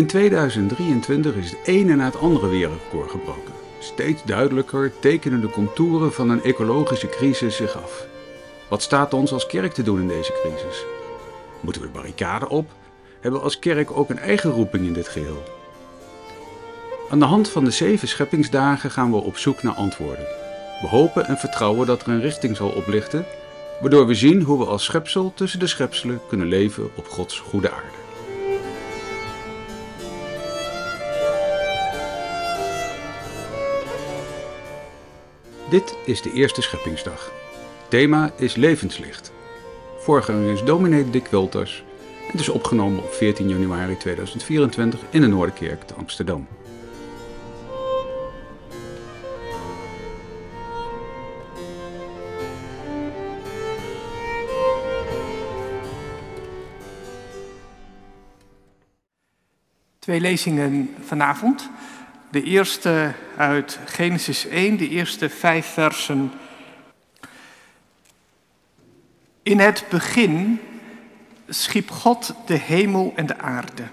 In 0.00 0.06
2023 0.06 1.34
is 1.34 1.50
het 1.50 1.58
ene 1.64 1.94
na 1.94 2.04
het 2.04 2.18
andere 2.18 2.48
wereldrecord 2.48 3.10
gebroken. 3.10 3.52
Steeds 3.78 4.24
duidelijker 4.24 4.92
tekenen 5.00 5.40
de 5.40 5.50
contouren 5.50 6.12
van 6.12 6.30
een 6.30 6.42
ecologische 6.42 7.08
crisis 7.08 7.56
zich 7.56 7.82
af. 7.82 8.06
Wat 8.68 8.82
staat 8.82 9.14
ons 9.14 9.32
als 9.32 9.46
kerk 9.46 9.72
te 9.72 9.82
doen 9.82 10.00
in 10.00 10.08
deze 10.08 10.32
crisis? 10.42 10.84
Moeten 11.60 11.82
we 11.82 11.88
de 11.88 11.92
barricade 11.92 12.48
op? 12.48 12.70
Hebben 13.20 13.40
we 13.40 13.46
als 13.46 13.58
kerk 13.58 13.90
ook 13.90 14.10
een 14.10 14.18
eigen 14.18 14.50
roeping 14.50 14.86
in 14.86 14.92
dit 14.92 15.08
geheel? 15.08 15.42
Aan 17.10 17.18
de 17.18 17.24
hand 17.24 17.48
van 17.48 17.64
de 17.64 17.70
zeven 17.70 18.08
scheppingsdagen 18.08 18.90
gaan 18.90 19.10
we 19.10 19.16
op 19.16 19.36
zoek 19.36 19.62
naar 19.62 19.74
antwoorden. 19.74 20.26
We 20.80 20.86
hopen 20.86 21.26
en 21.26 21.36
vertrouwen 21.36 21.86
dat 21.86 22.02
er 22.02 22.08
een 22.08 22.20
richting 22.20 22.56
zal 22.56 22.68
oplichten, 22.68 23.26
waardoor 23.80 24.06
we 24.06 24.14
zien 24.14 24.42
hoe 24.42 24.58
we 24.58 24.64
als 24.64 24.84
schepsel 24.84 25.32
tussen 25.34 25.58
de 25.58 25.66
schepselen 25.66 26.20
kunnen 26.28 26.46
leven 26.46 26.90
op 26.94 27.06
Gods 27.08 27.38
goede 27.38 27.70
aarde. 27.70 27.99
Dit 35.70 35.96
is 36.04 36.22
de 36.22 36.32
eerste 36.32 36.62
scheppingsdag. 36.62 37.32
Thema 37.88 38.32
is 38.36 38.54
levenslicht. 38.54 39.32
Voorganger 39.98 40.52
is 40.52 40.62
dominee 40.62 41.10
Dick 41.10 41.26
Wilters. 41.26 41.84
Het 42.30 42.40
is 42.40 42.48
opgenomen 42.48 43.02
op 43.02 43.12
14 43.12 43.48
januari 43.48 43.96
2024 43.96 45.00
in 45.10 45.20
de 45.20 45.26
Noorderkerk 45.26 45.82
te 45.82 45.94
Amsterdam. 45.94 46.46
Twee 59.98 60.20
lezingen 60.20 60.94
vanavond. 61.00 61.70
De 62.30 62.42
eerste 62.42 63.14
uit 63.36 63.78
Genesis 63.86 64.46
1, 64.46 64.76
de 64.76 64.88
eerste 64.88 65.28
vijf 65.28 65.66
versen. 65.66 66.32
In 69.42 69.58
het 69.58 69.84
begin 69.88 70.60
schiep 71.48 71.90
God 71.90 72.34
de 72.46 72.56
hemel 72.56 73.12
en 73.16 73.26
de 73.26 73.38
aarde. 73.38 73.84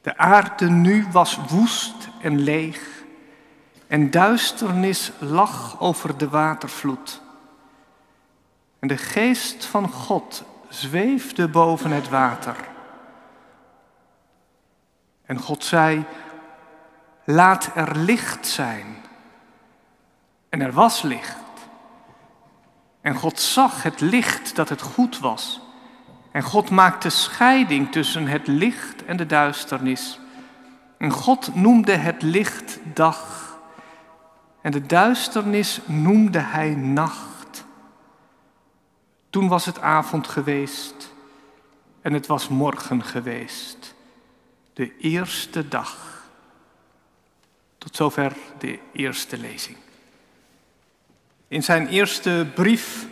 De 0.00 0.16
aarde 0.16 0.70
nu 0.70 1.06
was 1.12 1.38
woest 1.48 2.08
en 2.22 2.40
leeg 2.40 2.98
en 3.86 4.10
duisternis 4.10 5.12
lag 5.18 5.80
over 5.80 6.18
de 6.18 6.28
watervloed. 6.28 7.20
En 8.78 8.88
de 8.88 8.96
geest 8.96 9.64
van 9.64 9.88
God 9.88 10.44
zweefde 10.68 11.48
boven 11.48 11.90
het 11.90 12.08
water. 12.08 12.56
En 15.26 15.38
God 15.38 15.64
zei, 15.64 16.04
laat 17.30 17.70
er 17.74 17.96
licht 17.96 18.46
zijn. 18.46 18.96
En 20.48 20.60
er 20.60 20.72
was 20.72 21.02
licht. 21.02 21.36
En 23.00 23.14
God 23.14 23.40
zag 23.40 23.82
het 23.82 24.00
licht 24.00 24.56
dat 24.56 24.68
het 24.68 24.82
goed 24.82 25.18
was. 25.18 25.60
En 26.32 26.42
God 26.42 26.70
maakte 26.70 27.08
scheiding 27.08 27.92
tussen 27.92 28.26
het 28.26 28.46
licht 28.46 29.04
en 29.04 29.16
de 29.16 29.26
duisternis. 29.26 30.18
En 30.98 31.10
God 31.10 31.54
noemde 31.54 31.92
het 31.92 32.22
licht 32.22 32.78
dag. 32.94 33.58
En 34.62 34.70
de 34.70 34.86
duisternis 34.86 35.80
noemde 35.84 36.38
hij 36.38 36.74
nacht. 36.74 37.64
Toen 39.30 39.48
was 39.48 39.64
het 39.64 39.80
avond 39.80 40.28
geweest 40.28 41.14
en 42.02 42.12
het 42.12 42.26
was 42.26 42.48
morgen 42.48 43.04
geweest. 43.04 43.94
De 44.72 44.96
eerste 44.96 45.68
dag. 45.68 46.17
Tot 47.78 47.96
zover 47.96 48.32
de 48.58 48.78
eerste 48.92 49.38
lezing. 49.38 49.76
In 51.48 51.62
zijn 51.62 51.88
eerste 51.88 52.46
brief 52.54 53.06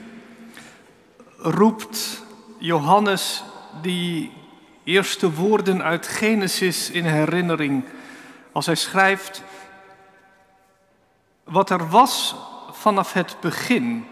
roept 1.36 2.22
Johannes 2.58 3.42
die 3.82 4.32
eerste 4.84 5.32
woorden 5.32 5.82
uit 5.82 6.06
Genesis 6.06 6.90
in 6.90 7.04
herinnering 7.04 7.84
als 8.52 8.66
hij 8.66 8.74
schrijft, 8.74 9.42
wat 11.44 11.70
er 11.70 11.88
was 11.88 12.34
vanaf 12.70 13.12
het 13.12 13.36
begin, 13.40 14.06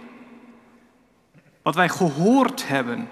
wat 1.63 1.75
wij 1.75 1.89
gehoord 1.89 2.69
hebben, 2.69 3.11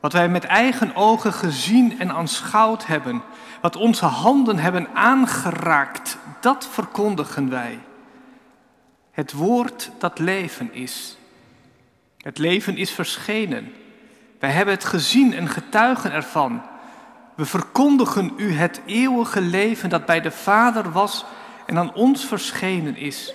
wat 0.00 0.12
wij 0.12 0.28
met 0.28 0.44
eigen 0.44 0.94
ogen 0.94 1.32
gezien 1.32 1.98
en 2.00 2.12
aanschouwd 2.12 2.86
hebben, 2.86 3.22
wat 3.62 3.76
onze 3.76 4.04
handen 4.04 4.58
hebben 4.58 4.88
aangeraakt, 4.94 6.18
dat 6.40 6.68
verkondigen 6.70 7.50
wij. 7.50 7.78
Het 9.10 9.32
woord 9.32 9.90
dat 9.98 10.18
leven 10.18 10.74
is. 10.74 11.16
Het 12.18 12.38
leven 12.38 12.76
is 12.76 12.90
verschenen. 12.90 13.72
Wij 14.38 14.50
hebben 14.50 14.74
het 14.74 14.84
gezien 14.84 15.34
en 15.34 15.48
getuigen 15.48 16.12
ervan. 16.12 16.62
We 17.34 17.44
verkondigen 17.44 18.32
u 18.36 18.52
het 18.52 18.80
eeuwige 18.86 19.40
leven 19.40 19.88
dat 19.88 20.06
bij 20.06 20.20
de 20.20 20.30
Vader 20.30 20.92
was 20.92 21.24
en 21.66 21.78
aan 21.78 21.94
ons 21.94 22.24
verschenen 22.24 22.96
is. 22.96 23.34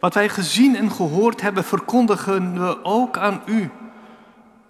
Wat 0.00 0.14
wij 0.14 0.28
gezien 0.28 0.76
en 0.76 0.90
gehoord 0.90 1.40
hebben, 1.40 1.64
verkondigen 1.64 2.66
we 2.66 2.84
ook 2.84 3.18
aan 3.18 3.42
u, 3.46 3.70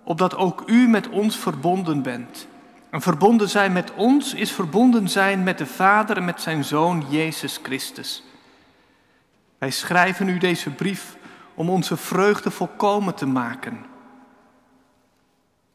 opdat 0.04 0.36
ook 0.36 0.62
u 0.66 0.88
met 0.88 1.08
ons 1.08 1.36
verbonden 1.36 2.02
bent. 2.02 2.46
En 2.90 3.00
verbonden 3.00 3.48
zijn 3.48 3.72
met 3.72 3.94
ons 3.94 4.34
is 4.34 4.52
verbonden 4.52 5.08
zijn 5.08 5.42
met 5.42 5.58
de 5.58 5.66
Vader 5.66 6.16
en 6.16 6.24
met 6.24 6.40
zijn 6.40 6.64
Zoon 6.64 7.06
Jezus 7.08 7.58
Christus. 7.62 8.22
Wij 9.58 9.70
schrijven 9.70 10.28
u 10.28 10.38
deze 10.38 10.70
brief 10.70 11.16
om 11.54 11.70
onze 11.70 11.96
vreugde 11.96 12.50
volkomen 12.50 13.14
te 13.14 13.26
maken. 13.26 13.84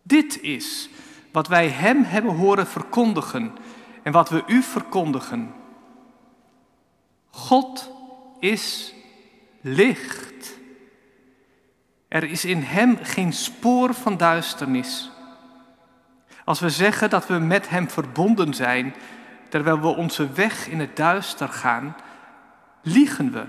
Dit 0.01 0.41
is 0.41 0.89
wat 1.31 1.47
wij 1.47 1.69
Hem 1.69 2.03
hebben 2.03 2.35
horen 2.35 2.67
verkondigen 2.67 3.55
en 4.03 4.11
wat 4.11 4.29
we 4.29 4.43
u 4.47 4.61
verkondigen. 4.61 5.53
God 7.29 7.91
is 8.39 8.93
licht. 9.61 10.57
Er 12.07 12.23
is 12.23 12.45
in 12.45 12.61
Hem 12.61 12.97
geen 13.01 13.33
spoor 13.33 13.93
van 13.93 14.17
duisternis. 14.17 15.11
Als 16.45 16.59
we 16.59 16.69
zeggen 16.69 17.09
dat 17.09 17.27
we 17.27 17.33
met 17.33 17.69
Hem 17.69 17.89
verbonden 17.89 18.53
zijn, 18.53 18.95
terwijl 19.49 19.79
we 19.79 19.87
onze 19.87 20.29
weg 20.31 20.67
in 20.67 20.79
het 20.79 20.95
duister 20.95 21.49
gaan, 21.49 21.95
liegen 22.81 23.31
we 23.31 23.45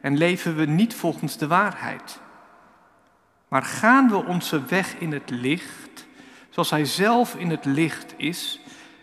en 0.00 0.16
leven 0.16 0.56
we 0.56 0.64
niet 0.64 0.94
volgens 0.94 1.36
de 1.36 1.46
waarheid. 1.46 2.20
Maar 3.48 3.62
gaan 3.62 4.08
we 4.08 4.24
onze 4.24 4.64
weg 4.64 4.94
in 4.98 5.12
het 5.12 5.30
licht, 5.30 6.06
zoals 6.50 6.70
Hij 6.70 6.84
zelf 6.84 7.34
in 7.34 7.50
het 7.50 7.64
licht 7.64 8.14
is, 8.16 8.60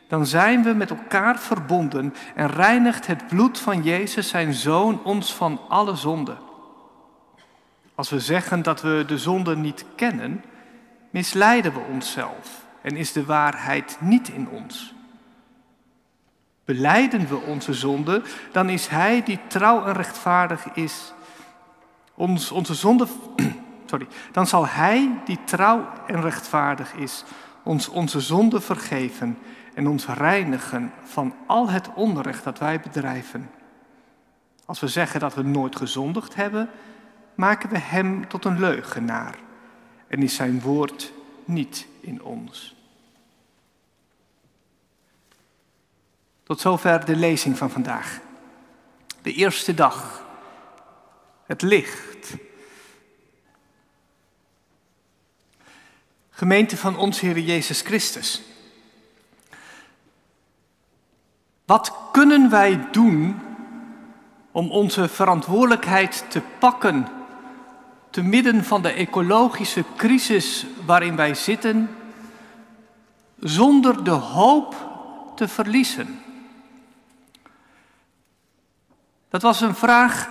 dan 0.08 0.26
zijn 0.26 0.64
we 0.64 0.74
met 0.74 0.90
elkaar 0.90 1.40
verbonden 1.40 2.14
en 2.36 2.48
reinigt 2.48 3.08
het 3.08 3.28
bloed 3.28 3.60
van 3.60 3.84
Jezus, 3.84 4.30
zijn 4.30 4.54
Zoon, 4.54 5.04
ons 5.04 5.34
van 5.34 5.62
alle 5.70 5.96
zonde. 5.96 6.38
Als 7.96 8.10
we 8.10 8.20
zeggen 8.20 8.62
dat 8.62 8.82
we 8.82 9.04
de 9.08 9.18
zonde 9.18 9.56
niet 9.56 9.86
kennen, 9.96 10.44
misleiden 11.10 11.74
we 11.74 11.80
onszelf 11.80 12.70
en 12.82 12.96
is 12.96 13.12
de 13.12 13.26
waarheid 13.26 13.98
niet 14.00 14.30
in 14.30 14.50
ons. 14.50 14.94
Beleiden 16.66 17.28
we 17.28 17.36
onze 17.36 17.74
zonde, 17.74 18.22
dan 18.52 18.70
is 18.70 18.88
Hij 18.88 19.24
die 19.24 19.40
trouw 19.48 19.86
en 19.86 19.94
rechtvaardig 19.94 20.66
is. 20.74 21.14
Ons, 22.16 22.52
onze 22.52 22.74
zonde, 22.74 23.08
sorry, 23.90 24.08
dan 24.32 24.48
zal 24.48 24.68
Hij 24.68 25.10
die 25.26 25.40
trouw 25.44 25.88
en 26.08 26.22
rechtvaardig 26.22 26.94
is, 26.94 27.24
ons 27.64 27.88
onze 27.88 28.20
zonde 28.20 28.62
vergeven 28.62 29.38
en 29.74 29.88
ons 29.88 30.08
reinigen 30.08 30.92
van 31.04 31.34
al 31.48 31.70
het 31.70 31.94
onrecht 31.94 32.44
dat 32.44 32.60
wij 32.60 32.80
bedrijven. 32.80 33.50
Als 34.66 34.80
we 34.80 34.88
zeggen 34.88 35.20
dat 35.20 35.36
we 35.36 35.44
nooit 35.44 35.76
gezondigd 35.76 36.36
hebben, 36.36 36.70
maken 37.36 37.70
we 37.70 37.78
Hem 37.78 38.28
tot 38.28 38.46
een 38.46 38.60
leugenaar 38.60 39.36
en 40.08 40.24
is 40.24 40.36
Zijn 40.36 40.62
woord 40.62 41.14
niet 41.52 41.88
in 42.00 42.24
ons. 42.24 42.76
Tot 46.44 46.60
zover 46.60 47.06
de 47.06 47.16
lezing 47.16 47.58
van 47.58 47.70
vandaag. 47.70 48.20
De 49.22 49.34
eerste 49.34 49.74
dag. 49.74 50.26
Het 51.46 51.62
licht. 51.62 52.36
Gemeente 56.30 56.78
van 56.78 56.98
ons 56.98 57.20
Heer 57.20 57.40
Jezus 57.40 57.82
Christus. 57.82 58.42
Wat 61.66 61.94
kunnen 62.12 62.50
wij 62.50 62.92
doen 62.92 63.42
om 64.52 64.72
onze 64.72 65.08
verantwoordelijkheid 65.08 66.26
te 66.30 66.42
pakken 66.60 67.21
te 68.12 68.24
midden 68.24 68.64
van 68.64 68.82
de 68.82 68.92
ecologische 68.92 69.84
crisis 69.96 70.66
waarin 70.86 71.16
wij 71.16 71.34
zitten, 71.34 71.90
zonder 73.40 74.04
de 74.04 74.10
hoop 74.10 74.76
te 75.36 75.48
verliezen? 75.48 76.20
Dat 79.30 79.42
was 79.42 79.62
een 79.62 79.76
vraag 79.76 80.30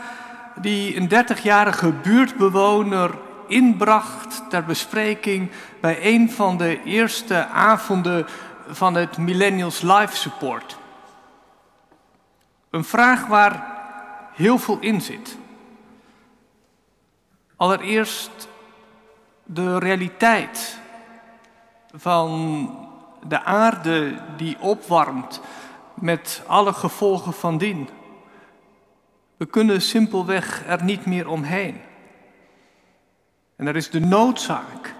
die 0.60 0.96
een 0.96 1.08
30-jarige 1.08 1.92
buurtbewoner 1.92 3.18
inbracht 3.46 4.42
ter 4.48 4.64
bespreking 4.64 5.50
bij 5.80 5.98
een 6.14 6.30
van 6.30 6.56
de 6.56 6.82
eerste 6.82 7.46
avonden 7.46 8.26
van 8.68 8.94
het 8.94 9.18
Millennials 9.18 9.80
Life 9.80 10.16
Support. 10.16 10.78
Een 12.70 12.84
vraag 12.84 13.26
waar 13.26 13.78
heel 14.34 14.58
veel 14.58 14.78
in 14.80 15.00
zit. 15.00 15.36
Allereerst 17.60 18.48
de 19.44 19.78
realiteit 19.78 20.78
van 21.92 22.70
de 23.26 23.42
aarde 23.42 24.18
die 24.36 24.60
opwarmt 24.60 25.40
met 25.94 26.42
alle 26.46 26.72
gevolgen 26.72 27.32
van 27.32 27.58
dien. 27.58 27.88
We 29.36 29.46
kunnen 29.46 29.82
simpelweg 29.82 30.66
er 30.66 30.84
niet 30.84 31.06
meer 31.06 31.28
omheen. 31.28 31.80
En 33.56 33.66
er 33.66 33.76
is 33.76 33.90
de 33.90 34.00
noodzaak 34.00 34.94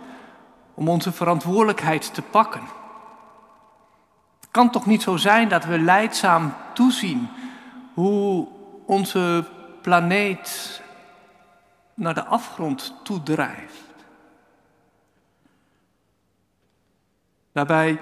om 0.74 0.88
onze 0.88 1.12
verantwoordelijkheid 1.12 2.14
te 2.14 2.22
pakken. 2.22 2.62
Het 4.40 4.50
kan 4.50 4.70
toch 4.70 4.86
niet 4.86 5.02
zo 5.02 5.16
zijn 5.16 5.48
dat 5.48 5.64
we 5.64 5.78
leidzaam 5.78 6.54
toezien 6.74 7.28
hoe 7.94 8.48
onze 8.86 9.44
planeet 9.82 10.80
naar 12.00 12.14
de 12.14 12.24
afgrond 12.24 12.94
toedrijft. 13.02 13.84
Daarbij 17.52 18.00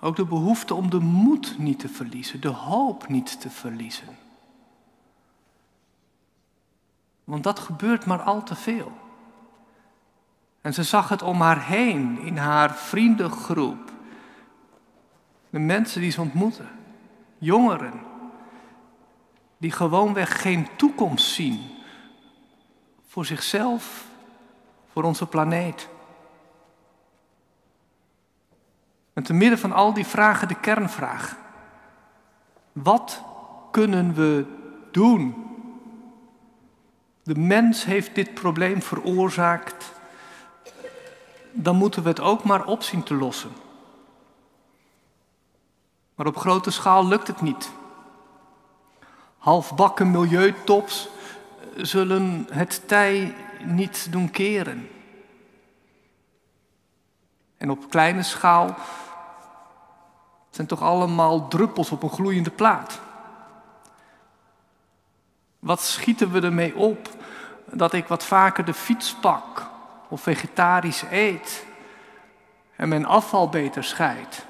ook 0.00 0.16
de 0.16 0.24
behoefte 0.24 0.74
om 0.74 0.90
de 0.90 0.98
moed 0.98 1.58
niet 1.58 1.78
te 1.78 1.88
verliezen, 1.88 2.40
de 2.40 2.48
hoop 2.48 3.08
niet 3.08 3.40
te 3.40 3.50
verliezen. 3.50 4.16
Want 7.24 7.44
dat 7.44 7.58
gebeurt 7.58 8.06
maar 8.06 8.22
al 8.22 8.42
te 8.42 8.54
veel. 8.54 8.92
En 10.60 10.74
ze 10.74 10.82
zag 10.82 11.08
het 11.08 11.22
om 11.22 11.40
haar 11.40 11.64
heen, 11.64 12.18
in 12.18 12.36
haar 12.36 12.74
vriendengroep. 12.74 13.92
De 15.50 15.58
mensen 15.58 16.00
die 16.00 16.10
ze 16.10 16.20
ontmoeten, 16.20 16.68
jongeren, 17.38 18.00
die 19.56 19.72
gewoonweg 19.72 20.42
geen 20.42 20.68
toekomst 20.76 21.26
zien 21.26 21.78
voor 23.10 23.24
zichzelf, 23.24 24.04
voor 24.92 25.02
onze 25.02 25.26
planeet. 25.26 25.88
En 29.12 29.22
te 29.22 29.32
midden 29.32 29.58
van 29.58 29.72
al 29.72 29.92
die 29.92 30.06
vragen 30.06 30.48
de 30.48 30.60
kernvraag. 30.60 31.36
Wat 32.72 33.22
kunnen 33.70 34.14
we 34.14 34.46
doen? 34.90 35.46
De 37.22 37.34
mens 37.34 37.84
heeft 37.84 38.14
dit 38.14 38.34
probleem 38.34 38.82
veroorzaakt. 38.82 39.92
Dan 41.52 41.76
moeten 41.76 42.02
we 42.02 42.08
het 42.08 42.20
ook 42.20 42.44
maar 42.44 42.64
op 42.64 42.82
zien 42.82 43.02
te 43.02 43.14
lossen. 43.14 43.52
Maar 46.14 46.26
op 46.26 46.36
grote 46.36 46.70
schaal 46.70 47.06
lukt 47.06 47.26
het 47.26 47.40
niet. 47.40 47.70
Halfbakken 49.38 50.10
milieutops 50.10 51.08
zullen 51.76 52.46
het 52.50 52.88
tij 52.88 53.34
niet 53.64 54.12
doen 54.12 54.30
keren. 54.30 54.88
En 57.56 57.70
op 57.70 57.90
kleine 57.90 58.22
schaal 58.22 58.76
zijn 60.50 60.66
toch 60.66 60.82
allemaal 60.82 61.48
druppels 61.48 61.90
op 61.90 62.02
een 62.02 62.10
gloeiende 62.10 62.50
plaat. 62.50 63.00
Wat 65.58 65.80
schieten 65.80 66.30
we 66.32 66.40
ermee 66.40 66.76
op 66.76 67.08
dat 67.64 67.92
ik 67.92 68.06
wat 68.06 68.24
vaker 68.24 68.64
de 68.64 68.74
fiets 68.74 69.14
pak 69.14 69.66
of 70.08 70.20
vegetarisch 70.20 71.04
eet 71.10 71.66
en 72.76 72.88
mijn 72.88 73.06
afval 73.06 73.48
beter 73.48 73.84
scheidt? 73.84 74.46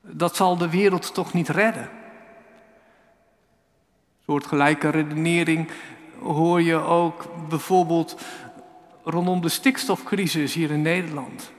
Dat 0.00 0.36
zal 0.36 0.56
de 0.56 0.70
wereld 0.70 1.14
toch 1.14 1.32
niet 1.32 1.48
redden? 1.48 1.90
Een 4.26 4.32
soortgelijke 4.32 4.88
redenering 4.88 5.68
hoor 6.22 6.62
je 6.62 6.74
ook 6.74 7.26
bijvoorbeeld 7.48 8.16
rondom 9.04 9.40
de 9.40 9.48
stikstofcrisis 9.48 10.54
hier 10.54 10.70
in 10.70 10.82
Nederland. 10.82 11.52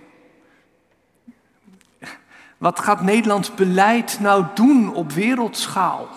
Wat 2.58 2.80
gaat 2.80 3.02
Nederlands 3.02 3.54
beleid 3.54 4.20
nou 4.20 4.46
doen 4.54 4.94
op 4.94 5.12
wereldschaal? 5.12 6.08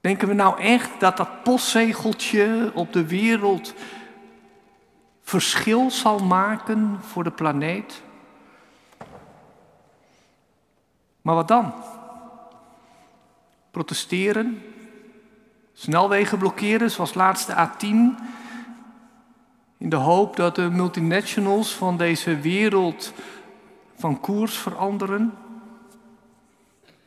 Denken 0.00 0.28
we 0.28 0.34
nou 0.34 0.60
echt 0.60 0.90
dat 1.00 1.16
dat 1.16 1.42
postzegeltje 1.42 2.70
op 2.74 2.92
de 2.92 3.06
wereld 3.06 3.74
verschil 5.22 5.90
zal 5.90 6.18
maken 6.18 6.98
voor 7.00 7.24
de 7.24 7.30
planeet? 7.30 8.02
Maar 11.22 11.34
wat 11.34 11.48
dan? 11.48 11.72
Protesteren? 13.74 14.62
Snelwegen 15.72 16.38
blokkeren, 16.38 16.90
zoals 16.90 17.14
laatste 17.14 17.52
A10? 17.52 18.22
In 19.78 19.88
de 19.88 19.96
hoop 19.96 20.36
dat 20.36 20.54
de 20.54 20.70
multinationals 20.70 21.74
van 21.74 21.96
deze 21.96 22.40
wereld 22.40 23.12
van 23.96 24.20
koers 24.20 24.56
veranderen? 24.56 25.34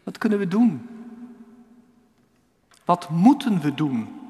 Wat 0.03 0.17
kunnen 0.17 0.39
we 0.39 0.47
doen? 0.47 0.89
Wat 2.85 3.09
moeten 3.09 3.61
we 3.61 3.73
doen? 3.73 4.21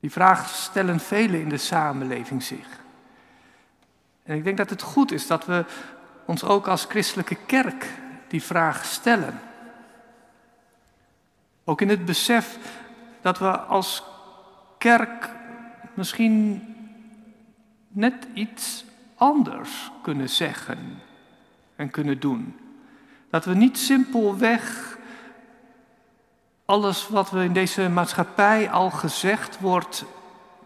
Die 0.00 0.10
vraag 0.10 0.48
stellen 0.48 1.00
velen 1.00 1.40
in 1.40 1.48
de 1.48 1.58
samenleving 1.58 2.42
zich. 2.42 2.80
En 4.22 4.36
ik 4.36 4.44
denk 4.44 4.56
dat 4.56 4.70
het 4.70 4.82
goed 4.82 5.12
is 5.12 5.26
dat 5.26 5.46
we 5.46 5.64
ons 6.26 6.44
ook 6.44 6.68
als 6.68 6.84
christelijke 6.84 7.36
kerk 7.46 7.86
die 8.28 8.42
vraag 8.42 8.84
stellen. 8.84 9.40
Ook 11.64 11.80
in 11.80 11.88
het 11.88 12.04
besef 12.04 12.58
dat 13.20 13.38
we 13.38 13.58
als 13.58 14.02
kerk 14.78 15.30
misschien 15.94 16.62
net 17.88 18.26
iets 18.34 18.84
anders 19.16 19.90
kunnen 20.02 20.28
zeggen 20.28 21.02
en 21.76 21.90
kunnen 21.90 22.20
doen. 22.20 22.58
Dat 23.30 23.44
we 23.44 23.54
niet 23.54 23.78
simpelweg 23.78 24.96
alles 26.64 27.08
wat 27.08 27.30
we 27.30 27.44
in 27.44 27.52
deze 27.52 27.88
maatschappij 27.88 28.70
al 28.70 28.90
gezegd 28.90 29.60
wordt 29.60 30.04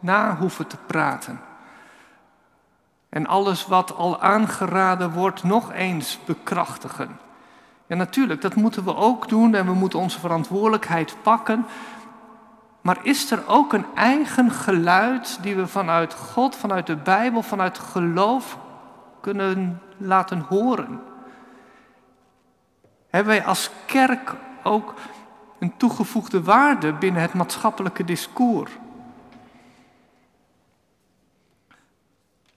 na 0.00 0.36
hoeven 0.36 0.66
te 0.66 0.76
praten. 0.86 1.40
En 3.08 3.26
alles 3.26 3.66
wat 3.66 3.94
al 3.94 4.20
aangeraden 4.20 5.12
wordt 5.12 5.42
nog 5.42 5.72
eens 5.72 6.18
bekrachtigen. 6.24 7.18
Ja, 7.88 7.96
natuurlijk, 7.96 8.40
dat 8.40 8.54
moeten 8.54 8.84
we 8.84 8.96
ook 8.96 9.28
doen 9.28 9.54
en 9.54 9.66
we 9.66 9.72
moeten 9.72 9.98
onze 9.98 10.20
verantwoordelijkheid 10.20 11.16
pakken. 11.22 11.66
Maar 12.80 12.98
is 13.02 13.30
er 13.30 13.42
ook 13.46 13.72
een 13.72 13.86
eigen 13.94 14.50
geluid 14.50 15.38
die 15.42 15.56
we 15.56 15.66
vanuit 15.66 16.14
God, 16.14 16.56
vanuit 16.56 16.86
de 16.86 16.96
Bijbel, 16.96 17.42
vanuit 17.42 17.78
geloof 17.78 18.58
kunnen 19.20 19.82
laten 19.96 20.40
horen? 20.40 21.00
Hebben 23.10 23.32
wij 23.32 23.44
als 23.44 23.70
kerk 23.86 24.34
ook 24.62 24.94
een 25.58 25.76
toegevoegde 25.76 26.42
waarde 26.42 26.92
binnen 26.92 27.22
het 27.22 27.34
maatschappelijke 27.34 28.04
discours? 28.04 28.70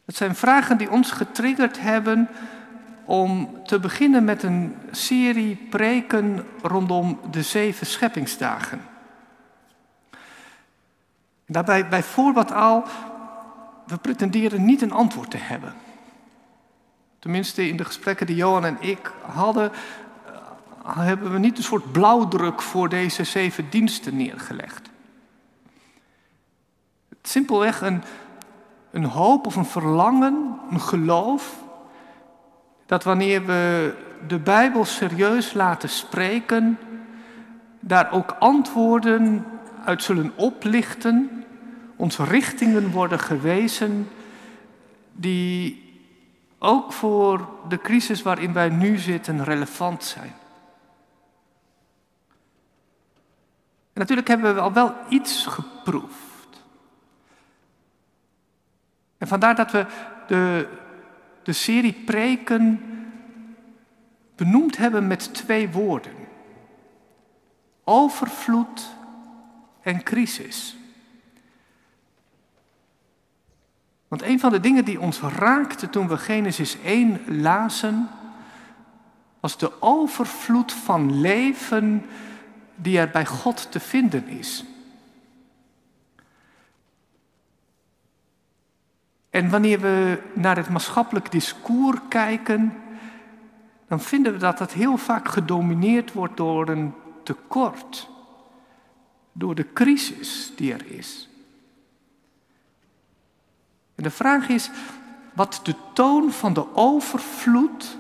Het 0.06 0.16
zijn 0.16 0.36
vragen 0.36 0.78
die 0.78 0.92
ons 0.92 1.12
getriggerd 1.12 1.80
hebben 1.80 2.30
om 3.12 3.64
te 3.66 3.80
beginnen 3.80 4.24
met 4.24 4.44
een 4.44 4.76
serie 4.92 5.56
preken 5.70 6.48
rondom 6.62 7.20
de 7.32 7.42
zeven 7.42 7.88
scheppingsdagen. 7.88 8.82
Daarbij 11.46 11.88
bij 11.88 12.04
voorbaat 12.04 12.52
al, 12.52 12.84
we 13.86 13.98
pretenderen 13.98 14.66
niet 14.66 14.82
een 14.82 14.92
antwoord 14.92 15.32
te 15.32 15.38
hebben. 15.38 15.74
Tenminste, 17.20 17.68
in 17.68 17.78
de 17.78 17.86
gesprekken 17.86 18.26
die 18.26 18.36
Johan 18.36 18.66
en 18.66 18.78
ik 18.80 19.12
hadden, 19.22 19.72
eh, 20.84 20.98
hebben 20.98 21.32
we 21.32 21.40
niet 21.40 21.58
een 21.58 21.64
soort 21.64 21.92
blauwdruk 21.92 22.62
voor 22.62 22.90
deze 22.90 23.24
zeven 23.24 23.70
diensten 23.70 24.18
neergelegd. 24.18 24.90
Simpelweg 27.22 27.82
een, 27.82 28.04
een 28.92 29.06
hoop 29.06 29.46
of 29.46 29.56
een 29.56 29.66
verlangen, 29.66 30.60
een 30.70 30.82
geloof, 30.82 31.61
dat 32.92 33.04
wanneer 33.04 33.46
we 33.46 33.94
de 34.28 34.40
Bijbel 34.40 34.86
serieus 34.86 35.54
laten 35.54 35.90
spreken, 35.90 36.80
daar 37.80 38.12
ook 38.12 38.36
antwoorden 38.40 39.46
uit 39.86 40.04
zullen 40.04 40.32
oplichten, 40.36 41.46
ons 41.96 42.18
richtingen 42.18 42.92
worden 42.92 43.20
gewezen 43.20 44.10
die 45.12 45.84
ook 46.60 46.94
voor 46.94 47.50
de 47.68 47.78
crisis 47.78 48.22
waarin 48.22 48.54
wij 48.54 48.70
nu 48.70 48.98
zitten 48.98 49.44
relevant 49.44 50.04
zijn. 50.04 50.34
En 53.94 54.00
natuurlijk 54.00 54.28
hebben 54.28 54.56
we 54.56 54.62
al 54.62 54.74
wel 54.74 54.94
iets 55.10 55.46
geproefd. 55.46 56.64
En 59.18 59.28
vandaar 59.28 59.56
dat 59.56 59.72
we 59.72 59.86
de, 60.28 60.68
de 61.44 61.54
serie 61.54 61.94
preken 61.94 62.82
benoemd 64.36 64.78
hebben 64.78 65.08
met 65.08 65.34
twee 65.34 65.70
woorden. 65.70 66.14
Overvloed 67.84 68.90
en 69.82 70.04
crisis. 70.04 70.76
Want 74.08 74.22
een 74.22 74.40
van 74.40 74.52
de 74.52 74.60
dingen 74.60 74.86
die 74.86 75.00
ons 75.00 75.20
raakte 75.20 75.90
toen 75.90 76.08
we 76.08 76.18
Genesis 76.18 76.78
1 76.84 77.42
lazen, 77.42 78.10
was 79.40 79.58
de 79.58 79.82
overvloed 79.82 80.74
van 80.74 81.22
leven 81.22 82.06
die 82.76 83.00
er 83.00 83.10
bij 83.10 83.26
God 83.26 83.72
te 83.72 83.80
vinden 83.80 84.28
is. 84.28 84.66
En 89.32 89.50
wanneer 89.50 89.80
we 89.80 90.22
naar 90.34 90.56
het 90.56 90.70
maatschappelijk 90.70 91.32
discours 91.32 92.00
kijken, 92.10 92.74
dan 93.88 94.00
vinden 94.00 94.32
we 94.32 94.38
dat 94.38 94.60
het 94.60 94.74
heel 94.74 94.98
vaak 94.98 95.28
gedomineerd 95.28 96.14
wordt 96.14 96.38
door 96.38 96.70
een 96.70 96.94
tekort, 97.24 98.10
door 99.32 99.56
de 99.56 99.74
crisis 99.74 100.52
die 100.56 100.74
er 100.74 100.92
is. 100.92 101.30
En 103.96 104.04
de 104.04 104.12
vraag 104.12 104.50
is 104.50 104.72
wat 105.34 105.60
de 105.64 105.76
toon 105.94 106.32
van 106.32 106.54
de 106.54 106.76
overvloed 106.76 107.98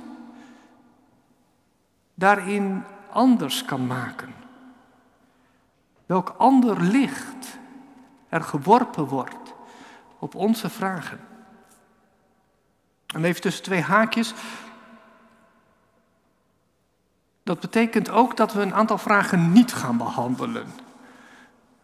daarin 2.13 2.83
anders 3.09 3.65
kan 3.65 3.87
maken. 3.87 4.33
Welk 6.05 6.35
ander 6.37 6.81
licht 6.81 7.59
er 8.29 8.41
geworpen 8.41 9.05
wordt 9.05 9.53
op 10.21 10.35
onze 10.35 10.69
vragen. 10.69 11.19
En 13.13 13.23
even 13.23 13.41
tussen 13.41 13.63
twee 13.63 13.81
haakjes. 13.81 14.33
Dat 17.43 17.59
betekent 17.59 18.09
ook 18.09 18.37
dat 18.37 18.53
we 18.53 18.61
een 18.61 18.73
aantal 18.73 18.97
vragen 18.97 19.51
niet 19.51 19.73
gaan 19.73 19.97
behandelen. 19.97 20.65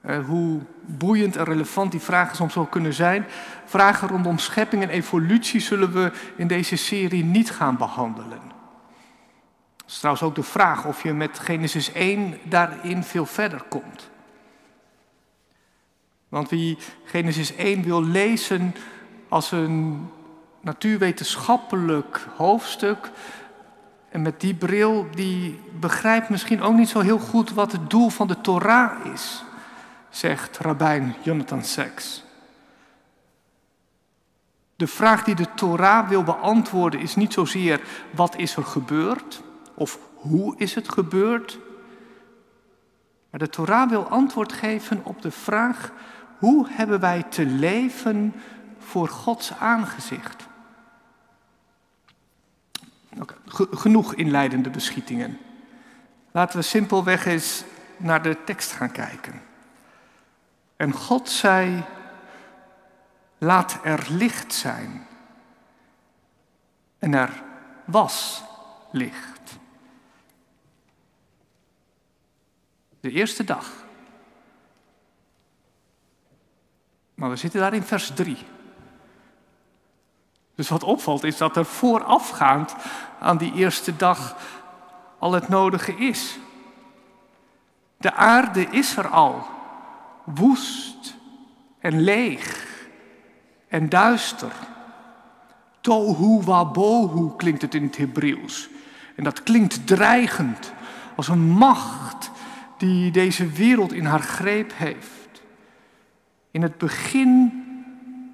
Eh, 0.02 0.26
hoe 0.26 0.62
boeiend 0.82 1.36
en 1.36 1.44
relevant 1.44 1.92
die 1.92 2.00
vragen 2.00 2.36
soms 2.36 2.56
wel 2.56 2.66
kunnen 2.66 2.94
zijn. 2.94 3.26
Vragen 3.66 4.08
rondom 4.08 4.38
schepping 4.38 4.84
en 4.84 4.90
evolutie 4.90 5.60
zullen 5.60 5.92
we 5.92 6.12
in 6.36 6.48
deze 6.48 6.76
serie 6.76 7.24
niet 7.24 7.52
gaan 7.52 7.78
behandelen. 7.78 8.42
Dat 9.78 9.88
is 9.88 9.98
trouwens 9.98 10.26
ook 10.26 10.36
de 10.36 10.44
vraag 10.44 10.86
of 10.86 11.04
je 11.04 11.14
met 11.14 11.40
Genesis 11.40 11.92
1 11.92 12.38
daarin 12.44 13.04
veel 13.04 13.26
verder 13.26 13.64
komt. 13.70 14.10
Want 16.30 16.50
wie 16.50 16.78
Genesis 17.04 17.56
1 17.56 17.84
wil 17.84 18.04
lezen 18.04 18.76
als 19.30 19.52
een 19.52 20.08
natuurwetenschappelijk 20.62 22.28
hoofdstuk, 22.36 23.12
en 24.10 24.22
met 24.22 24.42
die 24.42 24.54
bril, 24.54 25.08
die 25.16 25.60
begrijpt 25.80 26.30
misschien 26.30 26.62
ook 26.62 26.76
niet 26.76 26.90
zo 26.90 27.00
heel 27.00 27.20
goed 27.20 27.54
wat 27.54 27.72
het 27.72 27.90
doel 27.90 28.10
van 28.10 28.28
de 28.28 28.42
Torah 28.42 29.06
is 29.14 29.44
zegt 30.18 30.58
rabbijn 30.58 31.16
Jonathan 31.22 31.64
Sachs. 31.64 32.24
De 34.76 34.88
vraag 34.88 35.24
die 35.24 35.36
de 35.36 35.54
Torah 35.56 36.10
wil 36.10 36.24
beantwoorden 36.24 37.00
is 37.00 37.16
niet 37.16 37.34
zozeer 37.34 37.82
wat 38.12 38.36
is 38.38 38.56
er 38.56 38.64
gebeurd 38.64 39.42
of 39.74 40.00
hoe 40.16 40.54
is 40.58 40.76
het 40.76 40.90
gebeurd. 40.90 41.60
Maar 43.30 43.40
de 43.40 43.50
Torah 43.50 43.90
wil 43.90 44.08
antwoord 44.10 44.54
geven 44.54 45.06
op 45.06 45.22
de 45.22 45.32
vraag 45.32 45.92
hoe 46.38 46.68
hebben 46.70 47.00
wij 47.00 47.24
te 47.24 47.46
leven 47.46 48.34
voor 48.80 49.08
Gods 49.08 49.54
aangezicht. 49.54 50.48
Genoeg 53.72 54.14
inleidende 54.14 54.70
beschietingen. 54.70 55.38
Laten 56.32 56.58
we 56.60 56.64
simpelweg 56.64 57.26
eens 57.26 57.64
naar 57.98 58.22
de 58.22 58.44
tekst 58.44 58.72
gaan 58.72 58.92
kijken. 58.92 59.42
En 60.76 60.92
God 60.92 61.30
zei, 61.30 61.84
laat 63.38 63.80
er 63.84 64.08
licht 64.10 64.54
zijn. 64.54 65.08
En 67.00 67.14
er 67.14 67.44
was 67.86 68.44
licht. 68.92 69.37
De 73.00 73.12
eerste 73.12 73.44
dag. 73.44 73.72
Maar 77.14 77.30
we 77.30 77.36
zitten 77.36 77.60
daar 77.60 77.74
in 77.74 77.84
vers 77.84 78.12
3. 78.16 78.38
Dus 80.56 80.70
wat 80.70 80.84
opvalt 80.84 81.24
is 81.24 81.38
dat 81.38 81.58
er 81.58 81.66
voorafgaand 81.66 82.76
aan 83.20 83.38
die 83.38 83.54
eerste 83.54 83.96
dag 83.96 84.36
al 85.20 85.32
het 85.32 85.48
nodige 85.48 85.96
is. 85.96 86.38
De 87.98 88.14
aarde 88.14 88.66
is 88.66 88.98
er 88.98 89.08
al 89.08 89.48
woest 90.24 91.16
en 91.80 92.02
leeg 92.02 92.68
en 93.68 93.90
duister. 93.90 94.52
Tohu 95.82 96.42
wabohu 96.44 97.36
klinkt 97.36 97.62
het 97.62 97.76
in 97.76 97.84
het 97.84 97.98
Hebreeuws. 97.98 98.70
En 99.16 99.24
dat 99.24 99.44
klinkt 99.44 99.88
dreigend, 99.88 100.74
als 101.16 101.28
een 101.28 101.50
macht 101.50 102.32
die 102.78 103.12
deze 103.12 103.48
wereld 103.48 103.94
in 103.94 104.06
haar 104.06 104.22
greep 104.22 104.72
heeft. 104.76 105.42
In 106.52 106.62
het 106.62 106.78
begin 106.78 107.64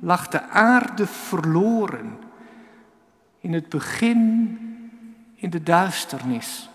lag 0.02 0.28
de 0.28 0.42
aarde 0.42 1.08
verloren. 1.08 2.18
In 3.40 3.54
het 3.54 3.70
begin 3.70 4.58
in 5.36 5.50
de 5.50 5.64
duisternis. 5.64 6.70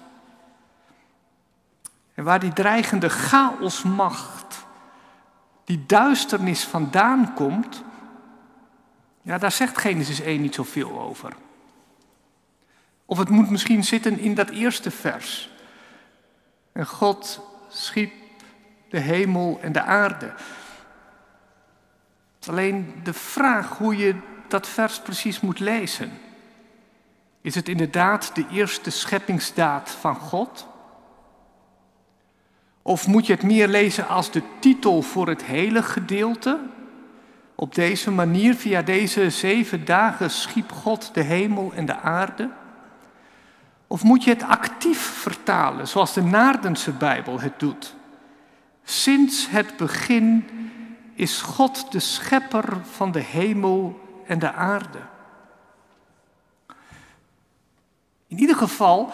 En 2.14 2.24
waar 2.24 2.40
die 2.40 2.52
dreigende 2.52 3.08
chaosmacht 3.08 4.66
die 5.64 5.86
duisternis 5.86 6.64
vandaan 6.64 7.34
komt, 7.34 7.82
ja, 9.22 9.38
daar 9.38 9.52
zegt 9.52 9.78
Genesis 9.78 10.20
1 10.20 10.40
niet 10.40 10.54
zoveel 10.54 11.00
over. 11.00 11.32
Of 13.04 13.18
het 13.18 13.28
moet 13.28 13.50
misschien 13.50 13.84
zitten 13.84 14.18
in 14.18 14.34
dat 14.34 14.48
eerste 14.48 14.90
vers. 14.90 15.50
En 16.72 16.86
God 16.86 17.40
schiep 17.68 18.12
de 18.88 18.98
hemel 18.98 19.58
en 19.62 19.72
de 19.72 19.82
aarde. 19.82 20.32
Alleen 22.46 22.94
de 23.02 23.12
vraag 23.12 23.78
hoe 23.78 23.96
je 23.96 24.14
dat 24.48 24.68
vers 24.68 25.00
precies 25.00 25.40
moet 25.40 25.60
lezen. 25.60 26.10
Is 27.40 27.54
het 27.54 27.68
inderdaad 27.68 28.34
de 28.34 28.46
eerste 28.50 28.90
scheppingsdaad 28.90 29.90
van 29.90 30.16
God? 30.16 30.66
Of 32.82 33.06
moet 33.06 33.26
je 33.26 33.32
het 33.32 33.42
meer 33.42 33.68
lezen 33.68 34.08
als 34.08 34.30
de 34.30 34.42
titel 34.58 35.02
voor 35.02 35.28
het 35.28 35.44
hele 35.44 35.82
gedeelte? 35.82 36.60
Op 37.54 37.74
deze 37.74 38.10
manier, 38.10 38.54
via 38.54 38.82
deze 38.82 39.30
zeven 39.30 39.84
dagen, 39.84 40.30
schiep 40.30 40.72
God 40.72 41.14
de 41.14 41.22
hemel 41.22 41.72
en 41.74 41.86
de 41.86 41.96
aarde? 41.96 42.50
Of 43.88 44.02
moet 44.02 44.24
je 44.24 44.30
het 44.30 44.42
actief 44.42 45.00
vertalen, 45.00 45.88
zoals 45.88 46.12
de 46.12 46.22
Naardense 46.22 46.92
Bijbel 46.92 47.40
het 47.40 47.58
doet? 47.58 47.94
Sinds 48.84 49.50
het 49.50 49.76
begin 49.76 50.48
is 51.14 51.40
God 51.42 51.92
de 51.92 52.00
schepper 52.00 52.84
van 52.84 53.12
de 53.12 53.20
hemel 53.20 54.00
en 54.26 54.38
de 54.38 54.52
aarde. 54.52 54.98
In 58.26 58.38
ieder 58.38 58.56
geval 58.56 59.12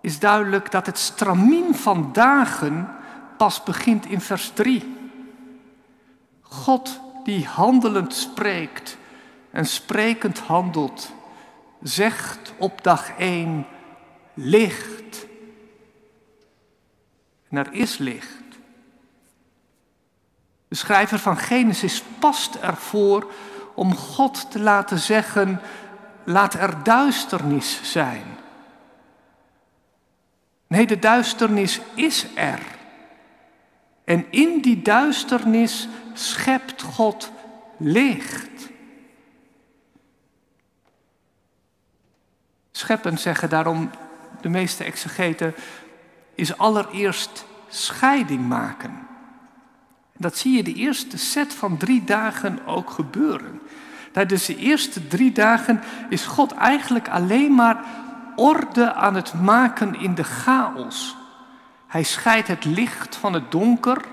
is 0.00 0.18
duidelijk 0.18 0.70
dat 0.70 0.86
het 0.86 0.98
stramien 0.98 1.74
van 1.74 2.12
dagen 2.12 2.88
pas 3.36 3.62
begint 3.62 4.06
in 4.06 4.20
vers 4.20 4.50
3. 4.54 4.96
God 6.42 7.00
die 7.24 7.46
handelend 7.46 8.14
spreekt 8.14 8.96
en 9.50 9.66
sprekend 9.66 10.38
handelt, 10.38 11.12
zegt 11.84 12.52
op 12.58 12.82
dag 12.82 13.10
1 13.18 13.66
licht. 14.34 15.26
En 17.48 17.56
er 17.56 17.72
is 17.72 17.98
licht. 17.98 18.42
De 20.68 20.74
schrijver 20.74 21.18
van 21.18 21.36
Genesis 21.36 22.02
past 22.18 22.54
ervoor 22.54 23.32
om 23.74 23.94
God 23.94 24.50
te 24.50 24.60
laten 24.60 24.98
zeggen, 24.98 25.60
laat 26.24 26.54
er 26.54 26.82
duisternis 26.82 27.80
zijn. 27.82 28.24
Nee, 30.66 30.86
de 30.86 30.98
duisternis 30.98 31.80
is 31.94 32.26
er. 32.34 32.60
En 34.04 34.26
in 34.30 34.60
die 34.60 34.82
duisternis 34.82 35.88
schept 36.12 36.82
God 36.82 37.32
licht. 37.76 38.72
Scheppen 42.76 43.18
zeggen 43.18 43.48
daarom 43.48 43.90
de 44.40 44.48
meeste 44.48 44.84
exegeten, 44.84 45.54
is 46.34 46.58
allereerst 46.58 47.44
scheiding 47.68 48.48
maken. 48.48 49.06
Dat 50.16 50.36
zie 50.36 50.56
je 50.56 50.62
de 50.62 50.72
eerste 50.72 51.18
set 51.18 51.54
van 51.54 51.76
drie 51.76 52.04
dagen 52.04 52.66
ook 52.66 52.90
gebeuren. 52.90 53.60
Tijdens 54.12 54.46
de 54.46 54.56
eerste 54.56 55.06
drie 55.06 55.32
dagen 55.32 55.82
is 56.08 56.24
God 56.24 56.52
eigenlijk 56.52 57.08
alleen 57.08 57.54
maar 57.54 57.84
orde 58.36 58.92
aan 58.92 59.14
het 59.14 59.34
maken 59.34 60.00
in 60.00 60.14
de 60.14 60.24
chaos. 60.24 61.16
Hij 61.86 62.02
scheidt 62.02 62.48
het 62.48 62.64
licht 62.64 63.16
van 63.16 63.32
het 63.32 63.50
donker, 63.50 64.04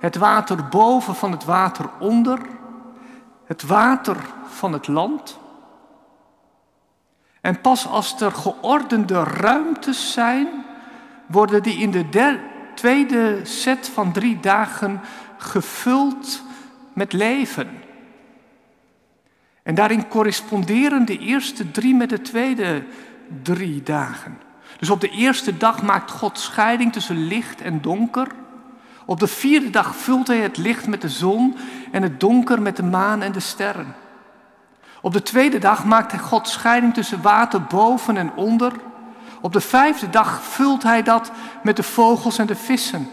het 0.00 0.16
water 0.16 0.68
boven 0.68 1.14
van 1.14 1.32
het 1.32 1.44
water 1.44 1.88
onder, 1.98 2.38
het 3.44 3.62
water 3.62 4.16
van 4.48 4.72
het 4.72 4.86
land. 4.86 5.38
En 7.46 7.60
pas 7.60 7.86
als 7.86 8.20
er 8.20 8.32
geordende 8.32 9.22
ruimtes 9.22 10.12
zijn, 10.12 10.48
worden 11.26 11.62
die 11.62 11.78
in 11.78 11.90
de 11.90 12.38
tweede 12.74 13.40
set 13.42 13.88
van 13.88 14.12
drie 14.12 14.40
dagen 14.40 15.00
gevuld 15.36 16.42
met 16.92 17.12
leven. 17.12 17.68
En 19.62 19.74
daarin 19.74 20.08
corresponderen 20.08 21.04
de 21.04 21.18
eerste 21.18 21.70
drie 21.70 21.94
met 21.94 22.08
de 22.08 22.20
tweede 22.20 22.84
drie 23.42 23.82
dagen. 23.82 24.38
Dus 24.78 24.90
op 24.90 25.00
de 25.00 25.10
eerste 25.10 25.56
dag 25.56 25.82
maakt 25.82 26.10
God 26.10 26.38
scheiding 26.38 26.92
tussen 26.92 27.26
licht 27.26 27.60
en 27.60 27.80
donker. 27.80 28.28
Op 29.04 29.20
de 29.20 29.26
vierde 29.26 29.70
dag 29.70 29.96
vult 29.96 30.26
hij 30.26 30.40
het 30.40 30.56
licht 30.56 30.86
met 30.86 31.00
de 31.00 31.08
zon 31.08 31.56
en 31.92 32.02
het 32.02 32.20
donker 32.20 32.62
met 32.62 32.76
de 32.76 32.82
maan 32.82 33.22
en 33.22 33.32
de 33.32 33.40
sterren. 33.40 33.94
Op 35.06 35.12
de 35.12 35.22
tweede 35.22 35.58
dag 35.58 35.84
maakt 35.84 36.20
God 36.20 36.48
scheiding 36.48 36.94
tussen 36.94 37.22
water 37.22 37.62
boven 37.62 38.16
en 38.16 38.32
onder. 38.34 38.72
Op 39.40 39.52
de 39.52 39.60
vijfde 39.60 40.10
dag 40.10 40.42
vult 40.42 40.82
hij 40.82 41.02
dat 41.02 41.32
met 41.62 41.76
de 41.76 41.82
vogels 41.82 42.38
en 42.38 42.46
de 42.46 42.56
vissen. 42.56 43.08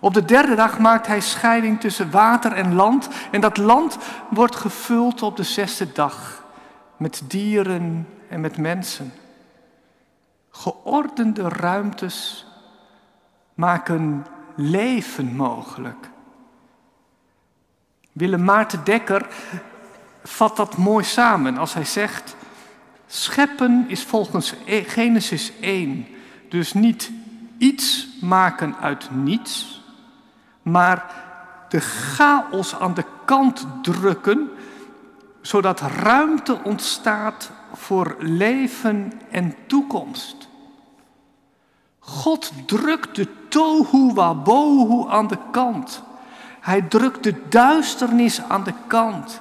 Op 0.00 0.14
de 0.14 0.24
derde 0.24 0.54
dag 0.54 0.78
maakt 0.78 1.06
hij 1.06 1.20
scheiding 1.20 1.80
tussen 1.80 2.10
water 2.10 2.52
en 2.52 2.74
land. 2.74 3.08
En 3.30 3.40
dat 3.40 3.56
land 3.56 3.98
wordt 4.30 4.56
gevuld 4.56 5.22
op 5.22 5.36
de 5.36 5.42
zesde 5.42 5.92
dag 5.92 6.44
met 6.96 7.22
dieren 7.26 8.08
en 8.28 8.40
met 8.40 8.58
mensen. 8.58 9.12
Geordende 10.50 11.48
ruimtes 11.48 12.46
maken 13.54 14.26
leven 14.54 15.36
mogelijk. 15.36 16.10
Willem 18.12 18.44
Maarten 18.44 18.84
Dekker 18.84 19.26
vat 20.28 20.56
dat 20.56 20.76
mooi 20.76 21.04
samen 21.04 21.58
als 21.58 21.74
hij 21.74 21.84
zegt: 21.84 22.36
Scheppen 23.06 23.84
is 23.88 24.02
volgens 24.02 24.54
e- 24.64 24.82
Genesis 24.82 25.52
1 25.60 26.06
dus 26.48 26.72
niet 26.72 27.10
iets 27.58 28.08
maken 28.20 28.76
uit 28.80 29.08
niets, 29.10 29.82
maar 30.62 31.14
de 31.68 31.80
chaos 31.80 32.74
aan 32.78 32.94
de 32.94 33.04
kant 33.24 33.66
drukken, 33.82 34.50
zodat 35.40 35.80
ruimte 35.80 36.58
ontstaat 36.64 37.50
voor 37.72 38.16
leven 38.18 39.12
en 39.30 39.54
toekomst. 39.66 40.48
God 41.98 42.52
drukt 42.66 43.16
de 43.16 43.28
tohu 43.48 44.12
wabohu 44.14 45.10
aan 45.10 45.26
de 45.26 45.38
kant. 45.50 46.02
Hij 46.60 46.82
drukt 46.82 47.22
de 47.22 47.48
duisternis 47.48 48.42
aan 48.42 48.64
de 48.64 48.74
kant 48.86 49.40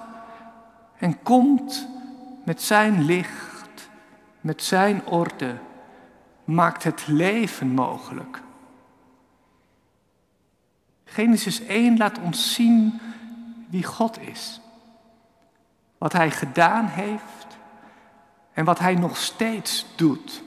en 0.97 1.23
komt 1.23 1.87
met 2.45 2.61
zijn 2.61 3.01
licht, 3.01 3.89
met 4.41 4.63
zijn 4.63 5.05
orde, 5.05 5.57
maakt 6.43 6.83
het 6.83 7.07
leven 7.07 7.67
mogelijk. 7.67 8.41
Genesis 11.05 11.65
1 11.65 11.97
laat 11.97 12.19
ons 12.19 12.53
zien 12.53 12.99
wie 13.69 13.83
God 13.83 14.19
is. 14.19 14.61
Wat 15.97 16.13
Hij 16.13 16.31
gedaan 16.31 16.85
heeft 16.85 17.57
en 18.53 18.65
wat 18.65 18.79
Hij 18.79 18.95
nog 18.95 19.17
steeds 19.17 19.85
doet. 19.95 20.43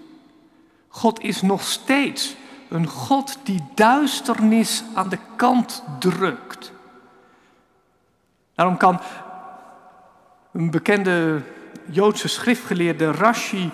God 0.89 1.21
is 1.21 1.43
nog 1.43 1.63
steeds 1.63 2.37
een 2.69 2.87
God 2.87 3.39
die 3.43 3.65
duisternis 3.75 4.83
aan 4.95 5.09
de 5.09 5.19
kant 5.37 5.83
drukt. 5.99 6.73
Daarom 8.55 8.77
kan 8.77 9.01
een 10.53 10.71
bekende 10.71 11.43
Joodse 11.85 12.29
schriftgeleerde 12.29 13.13
Rashi 13.13 13.71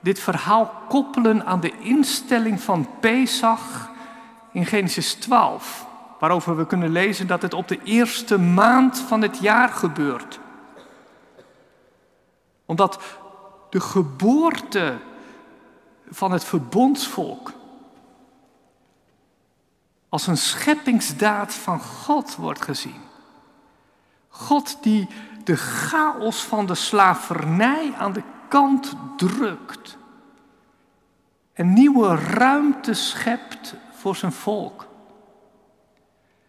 dit 0.00 0.20
verhaal 0.20 0.72
koppelen 0.88 1.46
aan 1.46 1.60
de 1.60 1.78
instelling 1.78 2.60
van 2.60 2.88
Pesach 3.00 3.90
in 4.52 4.66
Genesis 4.66 5.14
12, 5.14 5.86
waarover 6.18 6.56
we 6.56 6.66
kunnen 6.66 6.90
lezen 6.90 7.26
dat 7.26 7.42
het 7.42 7.54
op 7.54 7.68
de 7.68 7.82
eerste 7.82 8.38
maand 8.38 8.98
van 8.98 9.22
het 9.22 9.38
jaar 9.38 9.68
gebeurt. 9.68 10.38
Omdat 12.64 13.00
de 13.70 13.80
geboorte 13.80 14.98
van 16.08 16.32
het 16.32 16.44
verbondsvolk 16.44 17.52
als 20.08 20.26
een 20.26 20.36
scheppingsdaad 20.36 21.54
van 21.54 21.80
God 21.80 22.36
wordt 22.36 22.62
gezien. 22.62 23.00
God 24.28 24.78
die 24.82 25.08
de 25.46 25.56
chaos 25.56 26.42
van 26.42 26.66
de 26.66 26.74
slavernij 26.74 27.94
aan 27.98 28.12
de 28.12 28.22
kant 28.48 28.94
drukt 29.16 29.96
en 31.52 31.72
nieuwe 31.72 32.14
ruimte 32.14 32.94
schept 32.94 33.74
voor 33.92 34.16
zijn 34.16 34.32
volk. 34.32 34.86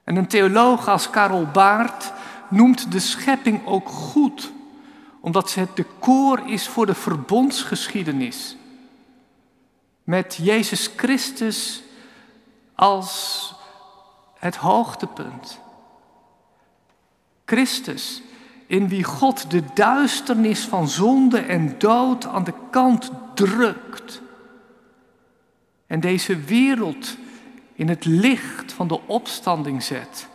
En 0.03 0.15
een 0.15 0.27
theoloog 0.27 0.87
als 0.87 1.09
Karel 1.09 1.45
Baart 1.45 2.13
noemt 2.49 2.91
de 2.91 2.99
schepping 2.99 3.65
ook 3.65 3.89
goed, 3.89 4.51
omdat 5.19 5.49
ze 5.49 5.59
het 5.59 5.75
decor 5.75 6.41
is 6.45 6.67
voor 6.67 6.85
de 6.85 6.95
verbondsgeschiedenis. 6.95 8.57
Met 10.03 10.39
Jezus 10.41 10.89
Christus 10.95 11.83
als 12.75 13.53
het 14.39 14.55
hoogtepunt. 14.55 15.59
Christus, 17.45 18.21
in 18.67 18.87
wie 18.87 19.03
God 19.03 19.51
de 19.51 19.63
duisternis 19.73 20.65
van 20.65 20.87
zonde 20.87 21.39
en 21.39 21.79
dood 21.79 22.25
aan 22.25 22.43
de 22.43 22.53
kant 22.69 23.11
drukt. 23.33 24.21
En 25.87 25.99
deze 25.99 26.39
wereld 26.39 27.17
in 27.73 27.89
het 27.89 28.05
licht 28.05 28.73
van 28.73 28.87
de 28.87 29.07
opstanding 29.07 29.83
zet. 29.83 30.27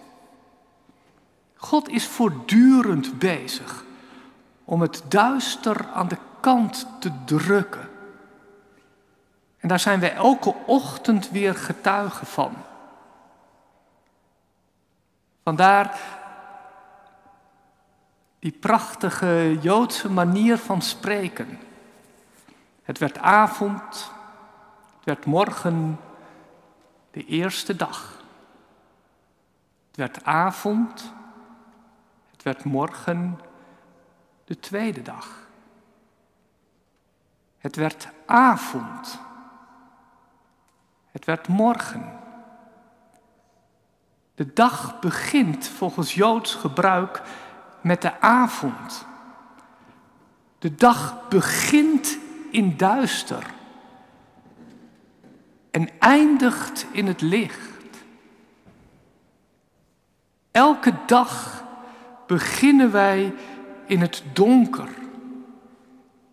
God 1.57 1.89
is 1.89 2.07
voortdurend 2.07 3.19
bezig 3.19 3.85
om 4.65 4.81
het 4.81 5.03
duister 5.09 5.87
aan 5.95 6.09
de 6.09 6.19
kant 6.41 6.87
te 6.99 7.11
drukken. 7.25 7.89
En 9.59 9.69
daar 9.69 9.81
zijn 9.81 10.01
wij 10.01 10.15
elke 10.15 10.55
ochtend 10.67 11.31
weer 11.31 11.55
getuigen 11.55 12.27
van. 12.27 12.53
Vandaar 15.43 15.99
die 18.43 18.53
prachtige 18.53 19.59
Joodse 19.61 20.11
manier 20.11 20.59
van 20.59 20.83
spreken. 20.83 21.59
Het 22.83 22.99
werd 22.99 23.19
avond, 23.19 24.13
het 24.97 25.05
werd 25.05 25.25
morgen 25.25 26.01
de 27.11 27.25
eerste 27.25 27.77
dag. 27.77 28.23
Het 29.87 29.97
werd 29.97 30.25
avond, 30.25 31.13
het 32.31 32.43
werd 32.43 32.65
morgen 32.65 33.41
de 34.45 34.61
tweede 34.61 35.03
dag. 35.03 35.47
Het 37.59 37.77
werd 37.77 38.09
avond, 38.27 39.21
het 41.11 41.25
werd 41.25 41.49
morgen. 41.49 42.19
De 44.35 44.53
dag 44.53 45.01
begint 45.01 45.69
volgens 45.69 46.15
Joods 46.15 46.55
gebruik 46.55 47.23
met 47.83 48.03
de 48.03 48.21
avond. 48.21 49.07
De 50.59 50.75
dag 50.75 51.29
begint 51.29 52.19
in 52.51 52.77
duister 52.77 53.47
en 55.71 55.89
eindigt 55.99 56.87
in 56.91 57.07
het 57.07 57.21
licht. 57.21 57.71
Elke 60.51 60.93
dag 61.07 61.65
beginnen 62.27 62.93
wij 62.93 63.35
in 63.87 64.01
het 64.01 64.23
donker 64.33 64.89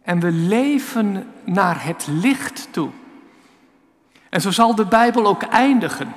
en 0.02 0.20
we 0.20 0.32
leven 0.32 1.34
naar 1.44 1.86
het 1.86 2.08
licht 2.08 2.68
toe. 2.72 2.90
En 4.30 4.42
zo 4.42 4.52
zal 4.52 4.76
de 4.76 4.86
Bijbel 4.86 5.26
ook 5.26 5.44
eindigen. 5.44 6.14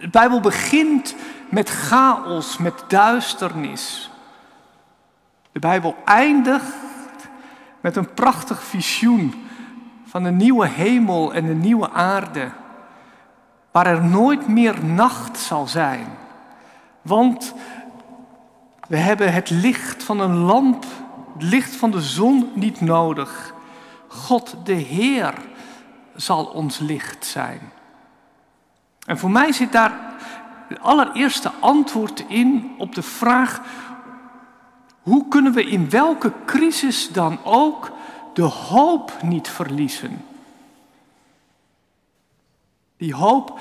De 0.00 0.08
Bijbel 0.08 0.40
begint 0.40 1.14
met 1.48 1.70
chaos, 1.70 2.58
met 2.58 2.84
duisternis. 2.88 4.10
De 5.54 5.60
Bijbel 5.60 5.96
eindigt 6.04 7.28
met 7.80 7.96
een 7.96 8.14
prachtig 8.14 8.62
visioen 8.62 9.34
van 10.04 10.24
een 10.24 10.36
nieuwe 10.36 10.68
hemel 10.68 11.34
en 11.34 11.44
een 11.44 11.60
nieuwe 11.60 11.90
aarde, 11.90 12.50
waar 13.70 13.86
er 13.86 14.04
nooit 14.04 14.48
meer 14.48 14.84
nacht 14.84 15.38
zal 15.38 15.66
zijn. 15.66 16.06
Want 17.02 17.54
we 18.88 18.96
hebben 18.96 19.32
het 19.32 19.50
licht 19.50 20.02
van 20.02 20.20
een 20.20 20.36
lamp, 20.36 20.84
het 21.32 21.42
licht 21.42 21.76
van 21.76 21.90
de 21.90 22.00
zon 22.00 22.50
niet 22.54 22.80
nodig. 22.80 23.54
God 24.08 24.56
de 24.64 24.72
Heer 24.72 25.34
zal 26.14 26.44
ons 26.44 26.78
licht 26.78 27.26
zijn. 27.26 27.60
En 29.06 29.18
voor 29.18 29.30
mij 29.30 29.52
zit 29.52 29.72
daar 29.72 29.92
het 30.68 30.80
allereerste 30.80 31.50
antwoord 31.60 32.24
in 32.28 32.74
op 32.78 32.94
de 32.94 33.02
vraag: 33.02 33.60
hoe 35.04 35.28
kunnen 35.28 35.52
we 35.52 35.64
in 35.64 35.90
welke 35.90 36.32
crisis 36.46 37.12
dan 37.12 37.44
ook 37.44 37.92
de 38.34 38.42
hoop 38.42 39.22
niet 39.22 39.48
verliezen? 39.48 40.24
Die 42.96 43.14
hoop 43.14 43.60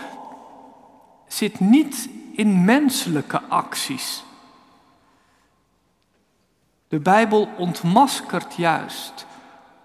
zit 1.27 1.59
niet 1.59 2.09
in 2.33 2.65
menselijke 2.65 3.41
acties. 3.41 4.23
De 6.87 6.99
Bijbel 6.99 7.49
ontmaskert 7.57 8.55
juist 8.55 9.25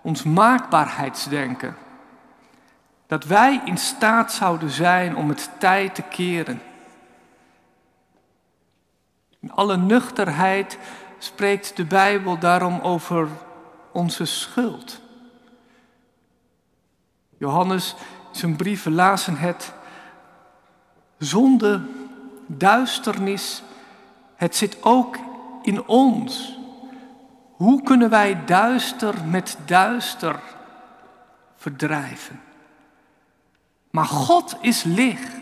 ons 0.00 0.22
maakbaarheidsdenken. 0.22 1.76
Dat 3.06 3.24
wij 3.24 3.60
in 3.64 3.78
staat 3.78 4.32
zouden 4.32 4.70
zijn 4.70 5.16
om 5.16 5.28
het 5.28 5.50
tijd 5.58 5.94
te 5.94 6.02
keren. 6.02 6.62
In 9.40 9.52
alle 9.52 9.76
nuchterheid 9.76 10.78
spreekt 11.18 11.76
de 11.76 11.84
Bijbel 11.84 12.38
daarom 12.38 12.80
over 12.80 13.28
onze 13.92 14.24
schuld. 14.24 15.00
Johannes, 17.38 17.94
zijn 18.30 18.56
brieven 18.56 18.94
lazen 18.94 19.36
het. 19.36 19.72
Zonde, 21.18 21.80
duisternis, 22.46 23.62
het 24.34 24.56
zit 24.56 24.76
ook 24.80 25.16
in 25.62 25.86
ons. 25.86 26.58
Hoe 27.50 27.82
kunnen 27.82 28.10
wij 28.10 28.44
duister 28.44 29.14
met 29.24 29.58
duister 29.64 30.40
verdrijven? 31.56 32.40
Maar 33.90 34.06
God 34.06 34.56
is 34.60 34.82
licht. 34.82 35.32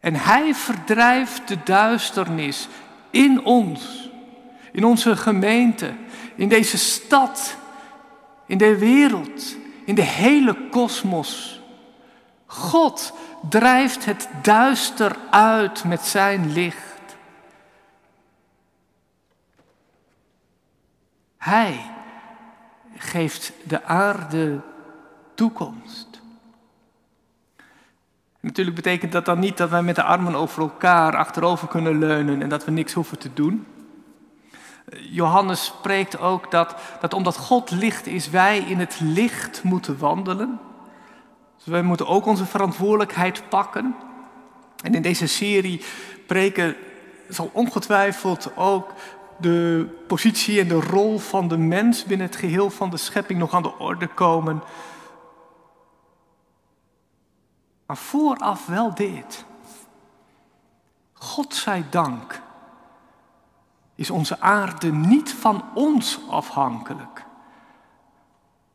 En 0.00 0.14
Hij 0.14 0.54
verdrijft 0.54 1.48
de 1.48 1.62
duisternis 1.64 2.68
in 3.12 3.44
ons, 3.44 4.10
in 4.72 4.84
onze 4.84 5.16
gemeente, 5.16 5.94
in 6.34 6.48
deze 6.48 6.78
stad, 6.78 7.56
in 8.46 8.58
de 8.58 8.78
wereld, 8.78 9.56
in 9.84 9.94
de 9.94 10.02
hele 10.02 10.68
kosmos. 10.68 11.60
God 12.46 13.12
drijft 13.48 14.04
het 14.04 14.28
duister 14.42 15.16
uit 15.30 15.84
met 15.84 16.00
zijn 16.00 16.52
licht. 16.52 17.16
Hij 21.36 21.80
geeft 22.96 23.52
de 23.64 23.84
aarde 23.84 24.60
toekomst. 25.34 26.11
Natuurlijk 28.42 28.76
betekent 28.76 29.12
dat 29.12 29.24
dan 29.24 29.38
niet 29.38 29.56
dat 29.56 29.70
wij 29.70 29.82
met 29.82 29.94
de 29.94 30.02
armen 30.02 30.34
over 30.34 30.62
elkaar 30.62 31.16
achterover 31.16 31.68
kunnen 31.68 31.98
leunen 31.98 32.42
en 32.42 32.48
dat 32.48 32.64
we 32.64 32.70
niks 32.70 32.92
hoeven 32.92 33.18
te 33.18 33.30
doen. 33.34 33.66
Johannes 35.10 35.64
spreekt 35.64 36.18
ook 36.18 36.50
dat, 36.50 36.74
dat 37.00 37.14
omdat 37.14 37.36
God 37.36 37.70
licht 37.70 38.06
is, 38.06 38.30
wij 38.30 38.58
in 38.58 38.78
het 38.78 39.00
licht 39.00 39.62
moeten 39.62 39.98
wandelen. 39.98 40.58
Dus 41.56 41.66
wij 41.66 41.82
moeten 41.82 42.06
ook 42.06 42.26
onze 42.26 42.46
verantwoordelijkheid 42.46 43.42
pakken. 43.48 43.94
En 44.82 44.94
in 44.94 45.02
deze 45.02 45.26
serie 45.26 45.84
preken 46.26 46.76
zal 47.28 47.50
ongetwijfeld 47.52 48.52
ook 48.56 48.92
de 49.38 49.86
positie 50.06 50.60
en 50.60 50.68
de 50.68 50.80
rol 50.80 51.18
van 51.18 51.48
de 51.48 51.58
mens 51.58 52.04
binnen 52.04 52.26
het 52.26 52.36
geheel 52.36 52.70
van 52.70 52.90
de 52.90 52.96
schepping 52.96 53.38
nog 53.38 53.54
aan 53.54 53.62
de 53.62 53.78
orde 53.78 54.06
komen. 54.06 54.62
Maar 57.92 58.00
vooraf 58.00 58.66
wel 58.66 58.94
dit. 58.94 59.44
God 61.12 61.54
zij 61.54 61.84
dank 61.90 62.42
is 63.94 64.10
onze 64.10 64.40
aarde 64.40 64.92
niet 64.92 65.32
van 65.32 65.64
ons 65.74 66.18
afhankelijk. 66.28 67.24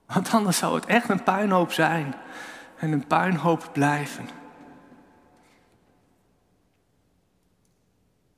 Want 0.05 0.29
anders 0.33 0.57
zou 0.57 0.75
het 0.75 0.85
echt 0.85 1.09
een 1.09 1.23
puinhoop 1.23 1.71
zijn 1.71 2.15
en 2.75 2.91
een 2.91 3.07
puinhoop 3.07 3.69
blijven. 3.73 4.29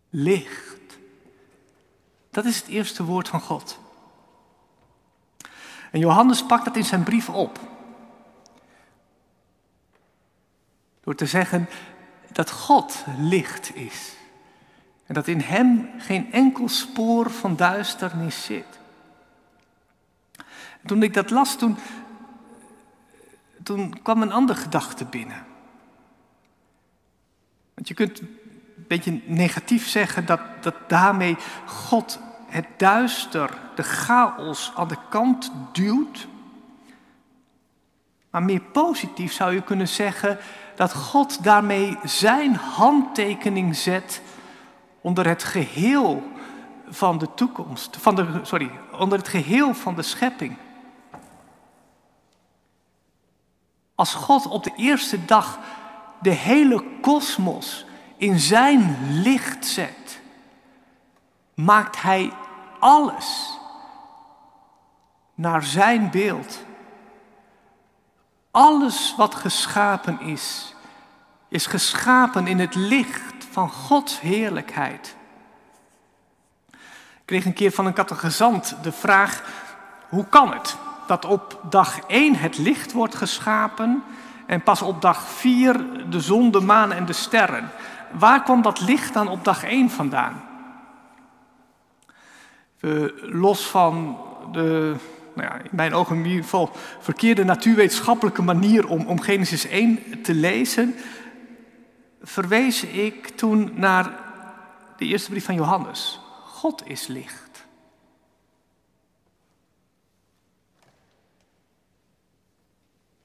Licht. 0.10 1.00
Dat 2.32 2.46
is 2.46 2.58
het 2.58 2.68
eerste 2.68 3.04
woord 3.04 3.28
van 3.28 3.42
God. 3.42 3.80
En 5.92 6.00
Johannes 6.00 6.46
pakt 6.46 6.66
dat 6.66 6.76
in 6.76 6.86
zijn 6.86 7.04
brief 7.04 7.30
op. 7.30 7.69
Door 11.04 11.16
te 11.16 11.26
zeggen 11.26 11.70
dat 12.32 12.52
God 12.52 13.06
licht 13.18 13.76
is. 13.76 14.18
En 15.06 15.14
dat 15.14 15.28
in 15.28 15.40
Hem 15.40 15.90
geen 15.98 16.32
enkel 16.32 16.70
spoor 16.70 17.32
van 17.32 17.56
duisternis 17.56 18.44
zit. 18.44 18.80
En 20.82 20.88
toen 20.88 21.04
ik 21.04 21.14
dat 21.14 21.30
las, 21.30 21.58
toen, 21.58 21.78
toen 23.64 24.02
kwam 24.02 24.22
een 24.22 24.32
andere 24.32 24.60
gedachte 24.60 25.06
binnen. 25.06 25.46
Want 27.74 27.88
je 27.88 27.94
kunt 27.94 28.20
een 28.20 28.38
beetje 28.88 29.22
negatief 29.26 29.88
zeggen 29.88 30.26
dat, 30.26 30.42
dat 30.62 30.76
daarmee 30.88 31.38
God 31.66 32.20
het 32.48 32.68
duister, 32.78 33.58
de 33.76 33.84
chaos 33.84 34.72
aan 34.76 34.88
de 34.88 34.98
kant 35.10 35.52
duwt. 35.72 36.28
Maar 38.30 38.44
meer 38.44 38.62
positief 38.62 39.34
zou 39.34 39.54
je 39.54 39.62
kunnen 39.62 39.88
zeggen 39.88 40.38
dat 40.80 40.94
God 40.94 41.44
daarmee 41.44 41.98
zijn 42.04 42.56
handtekening 42.56 43.76
zet 43.76 44.22
onder 45.02 45.28
het 45.28 45.44
geheel 45.44 46.24
van 46.88 47.18
de 47.18 47.34
toekomst, 47.34 47.98
van 47.98 48.16
de, 48.16 48.40
sorry, 48.44 48.72
onder 49.00 49.18
het 49.18 49.28
geheel 49.28 49.74
van 49.74 49.96
de 49.96 50.02
schepping. 50.02 50.58
Als 53.96 54.14
God 54.14 54.48
op 54.48 54.64
de 54.64 54.72
eerste 54.76 55.26
dag 55.26 55.60
de 56.22 56.30
hele 56.30 56.84
kosmos 57.02 57.86
in 58.18 58.40
zijn 58.40 58.98
licht 59.22 59.66
zet, 59.66 60.22
maakt 61.54 62.02
Hij 62.02 62.32
alles 62.80 63.58
naar 65.36 65.64
zijn 65.64 66.12
beeld. 66.12 66.64
Alles 68.60 69.14
wat 69.18 69.36
geschapen 69.36 70.20
is, 70.22 70.76
is 71.48 71.66
geschapen 71.66 72.48
in 72.48 72.60
het 72.60 72.76
licht 72.76 73.48
van 73.52 73.70
Gods 73.70 74.20
heerlijkheid. 74.20 75.16
Ik 76.72 77.26
kreeg 77.26 77.46
een 77.46 77.54
keer 77.54 77.72
van 77.72 77.86
een 77.86 77.94
catechizant 77.94 78.76
de 78.82 78.92
vraag: 78.92 79.44
hoe 80.10 80.26
kan 80.26 80.54
het 80.54 80.78
dat 81.08 81.26
op 81.26 81.60
dag 81.70 82.00
1 82.08 82.36
het 82.36 82.58
licht 82.58 82.92
wordt 82.92 83.16
geschapen 83.16 84.04
en 84.46 84.64
pas 84.64 84.82
op 84.82 85.02
dag 85.02 85.22
4 85.22 86.10
de 86.10 86.20
zon, 86.20 86.52
de 86.52 86.62
maan 86.62 86.92
en 86.92 87.06
de 87.06 87.14
sterren? 87.14 87.72
Waar 88.12 88.44
kwam 88.44 88.62
dat 88.62 88.82
licht 88.82 89.14
dan 89.14 89.28
op 89.28 89.44
dag 89.44 89.64
1 89.64 89.90
vandaan? 89.90 90.44
los 93.22 93.68
van 93.68 94.18
de 94.52 94.96
nou 95.46 95.60
in 95.60 95.70
mijn 95.72 95.94
ogen 95.94 96.16
in 96.18 96.26
ieder 96.26 96.44
geval 96.44 96.72
verkeerde 97.00 97.44
natuurwetenschappelijke 97.44 98.42
manier 98.42 98.88
om, 98.88 99.08
om 99.08 99.22
Genesis 99.22 99.66
1 99.66 100.22
te 100.22 100.34
lezen, 100.34 100.96
verwees 102.22 102.84
ik 102.84 103.28
toen 103.28 103.72
naar 103.76 104.20
de 104.98 105.06
eerste 105.06 105.30
brief 105.30 105.46
van 105.46 105.56
Johannes. 105.56 106.20
God 106.46 106.88
is 106.88 107.08
licht. 107.08 107.66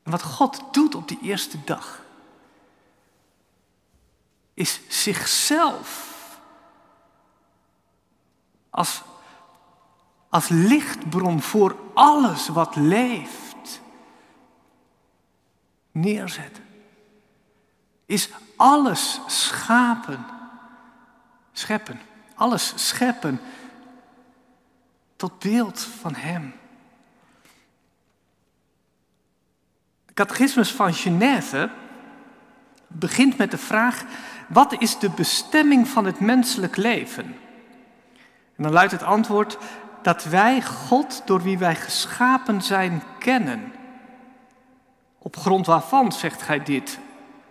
Wat 0.02 0.22
God 0.22 0.62
doet 0.72 0.94
op 0.94 1.08
die 1.08 1.18
eerste 1.22 1.58
dag, 1.64 2.02
is 4.54 4.80
zichzelf 4.88 6.12
als 8.70 9.02
als 10.34 10.48
lichtbron 10.48 11.40
voor 11.40 11.76
alles 11.92 12.48
wat 12.48 12.76
leeft 12.76 13.80
neerzetten. 15.92 16.64
Is 18.06 18.30
alles 18.56 19.20
schapen, 19.26 20.26
scheppen, 21.52 22.00
alles 22.34 22.72
scheppen 22.76 23.40
tot 25.16 25.38
beeld 25.38 25.80
van 25.80 26.14
Hem. 26.14 26.54
De 30.06 30.14
catechismus 30.14 30.72
van 30.72 30.94
Genève 30.94 31.70
begint 32.86 33.36
met 33.36 33.50
de 33.50 33.58
vraag: 33.58 34.04
wat 34.48 34.80
is 34.80 34.98
de 34.98 35.10
bestemming 35.10 35.88
van 35.88 36.04
het 36.04 36.20
menselijk 36.20 36.76
leven? 36.76 37.36
En 38.56 38.62
dan 38.62 38.72
luidt 38.72 38.92
het 38.92 39.02
antwoord 39.02 39.58
dat 40.04 40.24
wij 40.24 40.62
God, 40.62 41.22
door 41.24 41.42
wie 41.42 41.58
wij 41.58 41.74
geschapen 41.74 42.62
zijn, 42.62 43.02
kennen. 43.18 43.72
Op 45.18 45.36
grond 45.36 45.66
waarvan 45.66 46.12
zegt 46.12 46.42
gij 46.42 46.62
dit? 46.62 46.98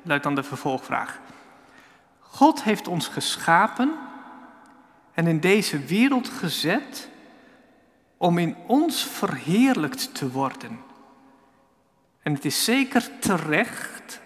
luidt 0.02 0.24
dan 0.24 0.36
de 0.36 0.44
vervolgvraag. 0.44 1.20
God 2.20 2.64
heeft 2.64 2.88
ons 2.88 3.08
geschapen 3.08 3.94
en 5.14 5.28
in 5.28 5.40
deze 5.40 5.80
wereld 5.80 6.30
gezet 6.30 7.10
om 8.18 8.38
in 8.38 8.56
ons 8.68 9.04
verheerlijkt 9.04 10.16
te 10.16 10.32
worden. 10.32 10.80
En 12.22 12.34
het 12.34 12.46
is 12.46 12.64
zeker 12.64 13.20
terecht 13.20 14.22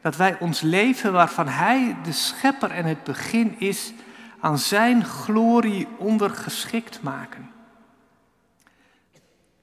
dat 0.00 0.16
wij 0.16 0.38
ons 0.40 0.60
leven 0.60 1.12
waarvan 1.12 1.48
Hij 1.48 1.96
de 2.02 2.12
schepper 2.12 2.70
en 2.70 2.84
het 2.84 3.04
begin 3.04 3.60
is, 3.60 3.92
aan 4.40 4.58
Zijn 4.58 5.04
glorie 5.04 5.88
ondergeschikt 5.98 7.02
maken. 7.02 7.51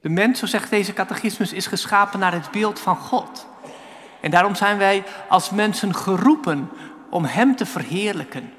De 0.00 0.08
mens, 0.08 0.38
zo 0.38 0.46
zegt 0.46 0.70
deze 0.70 0.92
catechismus, 0.92 1.52
is 1.52 1.66
geschapen 1.66 2.18
naar 2.18 2.32
het 2.32 2.50
beeld 2.50 2.80
van 2.80 2.96
God. 2.96 3.46
En 4.20 4.30
daarom 4.30 4.54
zijn 4.54 4.78
wij 4.78 5.04
als 5.28 5.50
mensen 5.50 5.94
geroepen 5.94 6.70
om 7.10 7.24
Hem 7.24 7.56
te 7.56 7.66
verheerlijken. 7.66 8.52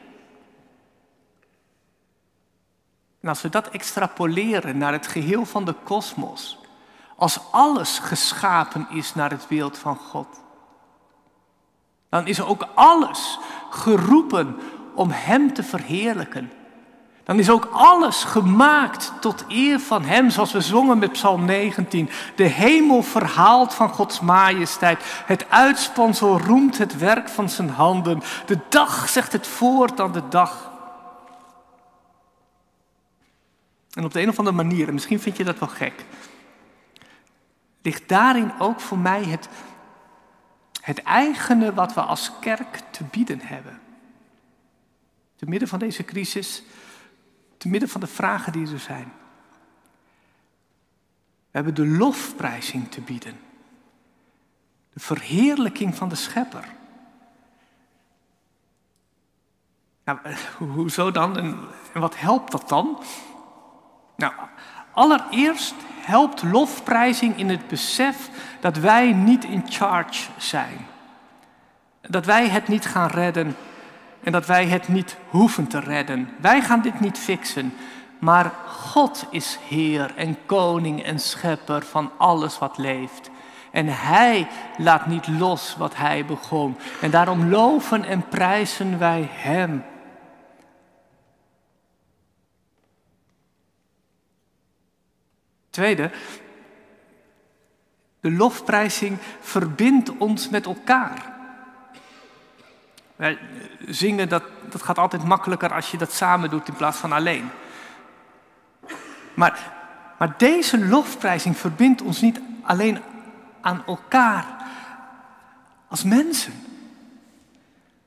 En 3.22 3.30
als 3.30 3.42
we 3.42 3.50
dat 3.50 3.70
extrapoleren 3.70 4.78
naar 4.78 4.92
het 4.92 5.08
geheel 5.08 5.46
van 5.46 5.66
de 5.66 5.76
kosmos, 5.84 6.60
als 7.16 7.40
alles 7.52 8.00
geschapen 8.00 8.88
is 8.90 9.16
naar 9.16 9.30
het 9.30 9.46
beeld 9.50 9.78
van 9.78 9.96
God, 9.96 10.42
dan 12.10 12.28
is 12.28 12.42
ook 12.42 12.68
alles 12.76 13.40
geroepen 13.70 14.60
om 14.96 15.10
Hem 15.12 15.54
te 15.54 15.64
verheerlijken. 15.64 16.52
Dan 17.24 17.40
is 17.40 17.50
ook 17.50 17.70
alles 17.72 18.24
gemaakt 18.24 19.14
tot 19.20 19.46
eer 19.48 19.80
van 19.80 20.04
Hem, 20.04 20.30
zoals 20.30 20.52
we 20.52 20.62
zongen 20.62 20.98
met 20.98 21.12
Psalm 21.12 21.46
19. 21.46 22.10
De 22.36 22.44
hemel 22.44 23.04
verhaalt 23.04 23.74
van 23.74 23.90
Gods 23.90 24.20
majesteit. 24.20 25.24
Het 25.26 25.50
uitspansel 25.50 26.40
roemt 26.40 26.78
het 26.78 26.98
werk 26.98 27.30
van 27.30 27.50
zijn 27.50 27.70
handen. 27.70 28.22
De 28.46 28.58
dag 28.70 29.10
zegt 29.10 29.32
het 29.32 29.48
voort 29.48 30.00
aan 30.00 30.12
de 30.12 30.28
dag. 30.30 30.72
En 33.94 34.04
op 34.06 34.14
de 34.14 34.22
een 34.22 34.30
of 34.30 34.38
andere 34.38 34.56
manier, 34.56 34.88
en 34.88 34.94
misschien 34.94 35.20
vind 35.20 35.38
je 35.38 35.44
dat 35.44 35.60
wel 35.60 35.70
gek, 35.70 36.06
ligt 37.82 38.08
daarin 38.08 38.52
ook 38.60 38.80
voor 38.80 38.98
mij 38.98 39.24
het, 39.24 39.50
het 40.82 41.04
eigene 41.04 41.74
wat 41.74 41.94
we 41.94 42.02
als 42.02 42.32
kerk 42.40 42.82
te 42.92 43.04
bieden 43.04 43.42
hebben. 43.42 43.80
Te 45.36 45.46
midden 45.46 45.68
van 45.68 45.80
deze 45.80 46.04
crisis, 46.04 46.64
te 47.62 47.70
midden 47.70 47.90
van 47.90 48.02
de 48.02 48.08
vragen 48.08 48.52
die 48.52 48.72
er 48.72 48.80
zijn. 48.80 49.14
We 51.52 51.58
hebben 51.58 51.76
de 51.76 51.88
lofprijzing 51.88 52.92
te 52.92 53.02
bieden. 53.02 53.40
De 54.94 55.00
verheerlijking 55.00 55.96
van 55.96 56.10
de 56.10 56.16
schepper. 56.16 56.66
Nou, 60.04 60.20
hoezo 60.76 61.12
dan 61.12 61.38
en 61.38 61.60
wat 61.94 62.20
helpt 62.20 62.52
dat 62.52 62.70
dan? 62.70 63.04
Nou, 64.16 64.34
allereerst 64.92 65.76
helpt 65.88 66.44
lofprijzing 66.44 67.38
in 67.38 67.50
het 67.50 67.68
besef 67.68 68.30
dat 68.60 68.78
wij 68.78 69.14
niet 69.14 69.44
in 69.44 69.64
charge 69.72 70.32
zijn. 70.38 70.88
Dat 72.02 72.26
wij 72.26 72.50
het 72.50 72.68
niet 72.68 72.86
gaan 72.86 73.10
redden 73.10 73.56
en 74.24 74.32
dat 74.32 74.46
wij 74.46 74.66
het 74.66 74.88
niet 74.88 75.18
hoeven 75.30 75.68
te 75.68 75.80
redden. 75.80 76.30
Wij 76.40 76.62
gaan 76.62 76.82
dit 76.82 77.00
niet 77.00 77.18
fixen, 77.18 77.74
maar 78.20 78.54
God 78.66 79.26
is 79.30 79.60
Heer 79.68 80.14
en 80.16 80.46
Koning 80.46 81.04
en 81.04 81.20
Schepper 81.20 81.82
van 81.82 82.12
alles 82.18 82.60
wat 82.60 82.78
leeft. 82.78 83.30
En 83.72 83.88
Hij 83.88 84.48
laat 84.78 85.06
niet 85.06 85.28
los 85.28 85.76
wat 85.78 85.96
Hij 85.96 86.26
begon. 86.26 86.78
En 87.02 87.12
daarom 87.12 87.50
loven 87.50 88.04
en 88.06 88.28
prijzen 88.28 89.00
wij 89.00 89.30
Hem. 89.32 89.84
Tweede, 95.70 96.12
de 98.20 98.32
lofprijzing 98.32 99.18
verbindt 99.40 100.18
ons 100.18 100.50
met 100.50 100.66
elkaar. 100.66 101.31
Zingen, 103.86 104.30
dat, 104.30 104.44
dat 104.70 104.84
gaat 104.84 104.98
altijd 104.98 105.24
makkelijker 105.24 105.74
als 105.74 105.92
je 105.92 105.98
dat 105.98 106.14
samen 106.14 106.50
doet 106.50 106.68
in 106.68 106.76
plaats 106.76 106.98
van 106.98 107.12
alleen. 107.12 107.50
Maar, 109.34 109.72
maar 110.20 110.34
deze 110.38 110.86
lofprijzing 110.86 111.58
verbindt 111.58 112.02
ons 112.02 112.22
niet 112.22 112.42
alleen 112.64 113.00
aan 113.62 113.84
elkaar 113.86 114.46
als 115.88 116.04
mensen. 116.04 116.54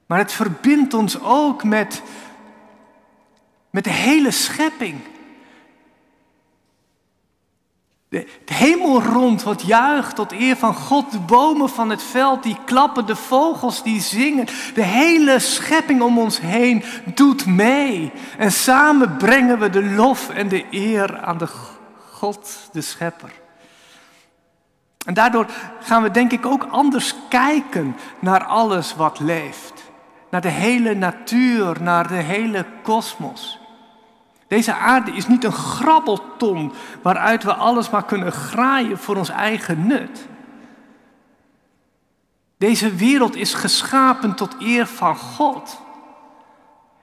Maar 0.07 0.19
het 0.19 0.33
verbindt 0.33 0.95
ons 0.95 1.21
ook 1.21 1.65
met, 1.65 2.03
met 3.71 3.85
de 3.85 3.91
hele 3.91 4.31
schepping. 4.31 5.01
De, 8.15 8.27
hemel 8.45 9.03
rond 9.03 9.43
wat 9.43 9.63
juicht 9.63 10.17
tot 10.17 10.33
eer 10.33 10.57
van 10.57 10.75
God. 10.75 11.13
De 11.13 11.19
bomen 11.19 11.69
van 11.69 11.91
het 11.91 12.03
veld 12.03 12.43
die 12.43 12.57
klappen, 12.65 13.07
de 13.07 13.17
vogels 13.17 13.83
die 13.83 14.01
zingen. 14.01 14.47
De 14.75 14.83
hele 14.83 15.39
schepping 15.39 16.03
om 16.03 16.19
ons 16.19 16.41
heen 16.41 16.85
doet 17.15 17.47
mee. 17.47 18.13
En 18.39 18.53
samen 18.53 19.17
brengen 19.17 19.59
we 19.59 19.71
de 19.71 19.85
lof 19.85 20.29
en 20.29 20.49
de 20.49 20.65
eer 20.71 21.21
aan 21.21 21.39
de 21.39 21.49
God, 22.11 22.69
de 22.73 22.81
schepper. 22.81 23.33
En 25.05 25.15
daardoor 25.15 25.47
gaan 25.81 26.03
we 26.03 26.11
denk 26.11 26.33
ik 26.33 26.47
ook 26.47 26.67
anders 26.71 27.15
kijken 27.29 27.97
naar 28.19 28.45
alles 28.45 28.95
wat 28.95 29.21
leeft. 29.21 29.73
Naar 30.31 30.41
de 30.41 30.49
hele 30.49 30.95
natuur, 30.95 31.83
naar 31.83 32.09
de 32.09 32.15
hele 32.15 32.67
kosmos. 32.83 33.59
Deze 34.49 34.75
aarde 34.75 35.11
is 35.11 35.27
niet 35.27 35.45
een 35.45 35.53
grabbelton 35.53 36.73
waaruit 37.03 37.43
we 37.43 37.55
alles 37.55 37.91
maar 37.91 38.05
kunnen 38.05 38.33
graaien 38.33 38.99
voor 38.99 39.17
ons 39.17 39.29
eigen 39.29 39.87
nut. 39.87 40.27
Deze 42.57 42.95
wereld 42.95 43.37
is 43.37 43.55
geschapen 43.55 44.35
tot 44.35 44.57
eer 44.59 44.87
van 44.87 45.17
God. 45.17 45.81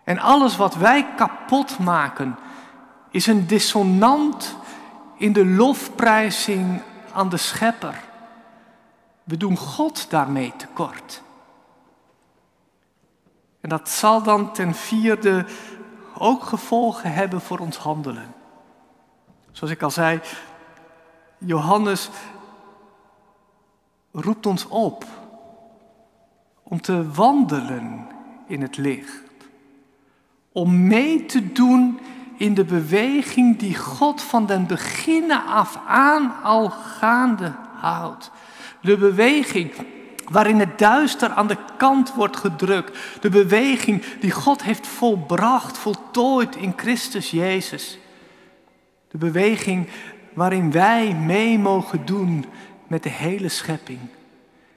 En 0.04 0.20
alles 0.20 0.58
wat 0.58 0.76
wij 0.76 1.08
kapot 1.16 1.80
maken 1.80 2.38
is 3.10 3.28
een 3.28 3.48
dissonant 3.48 4.56
in 5.18 5.34
de 5.34 5.46
lofprijzing 5.46 6.82
aan 7.14 7.30
de 7.30 7.38
schepper. 7.38 7.96
We 9.24 9.38
doen 9.38 9.58
God 9.58 10.10
daarmee 10.10 10.54
tekort. 10.58 11.22
En 13.62 13.70
dat 13.70 13.90
zal 13.90 14.24
dan 14.24 14.54
ten 14.54 14.76
vierde 14.76 15.46
ook 16.22 16.44
gevolgen 16.44 17.14
hebben 17.14 17.42
voor 17.42 17.60
ons 17.60 17.78
handelen. 17.78 18.34
Zoals 19.52 19.74
ik 19.74 19.82
al 19.82 19.92
zei, 19.92 20.20
Johannes 21.38 22.10
roept 24.12 24.46
ons 24.46 24.68
op 24.68 25.06
om 26.64 26.82
te 26.82 27.12
wandelen 27.12 28.08
in 28.48 28.62
het 28.62 28.78
licht. 28.78 29.24
Om 30.52 30.88
mee 30.88 31.26
te 31.26 31.52
doen 31.52 32.00
in 32.38 32.54
de 32.54 32.66
beweging 32.66 33.58
die 33.60 33.76
God 33.76 34.22
van 34.22 34.46
den 34.46 34.68
beginnen 34.68 35.46
af 35.46 35.80
aan 35.88 36.42
al 36.44 36.70
gaande 36.70 37.54
houdt. 37.76 38.32
De 38.82 38.98
beweging 38.98 39.72
waarin 40.32 40.60
het 40.60 40.80
duister 40.80 41.30
aan 41.30 41.48
de 41.48 41.58
kant 41.78 42.14
wordt 42.14 42.38
gedrukt. 42.38 42.98
De 43.22 43.30
beweging 43.30 44.06
die 44.20 44.32
God 44.32 44.64
heeft 44.64 44.88
volbracht, 44.88 45.78
voltooid 45.78 46.56
in 46.56 46.74
Christus 46.76 47.32
Jezus. 47.32 47.98
De 49.08 49.18
beweging 49.18 49.90
waarin 50.34 50.72
wij 50.72 51.14
mee 51.14 51.60
mogen 51.60 52.06
doen 52.06 52.46
met 52.88 53.04
de 53.04 53.10
hele 53.10 53.50
schepping. 53.50 54.00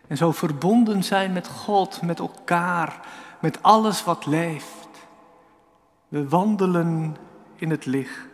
En 0.06 0.16
zo 0.16 0.32
verbonden 0.32 1.04
zijn 1.04 1.32
met 1.32 1.48
God, 1.48 2.02
met 2.02 2.18
elkaar, 2.18 3.00
met 3.40 3.62
alles 3.62 4.04
wat 4.04 4.26
leeft. 4.26 4.88
We 6.08 6.28
wandelen 6.28 7.16
in 7.56 7.70
het 7.70 7.86
licht. 7.86 8.28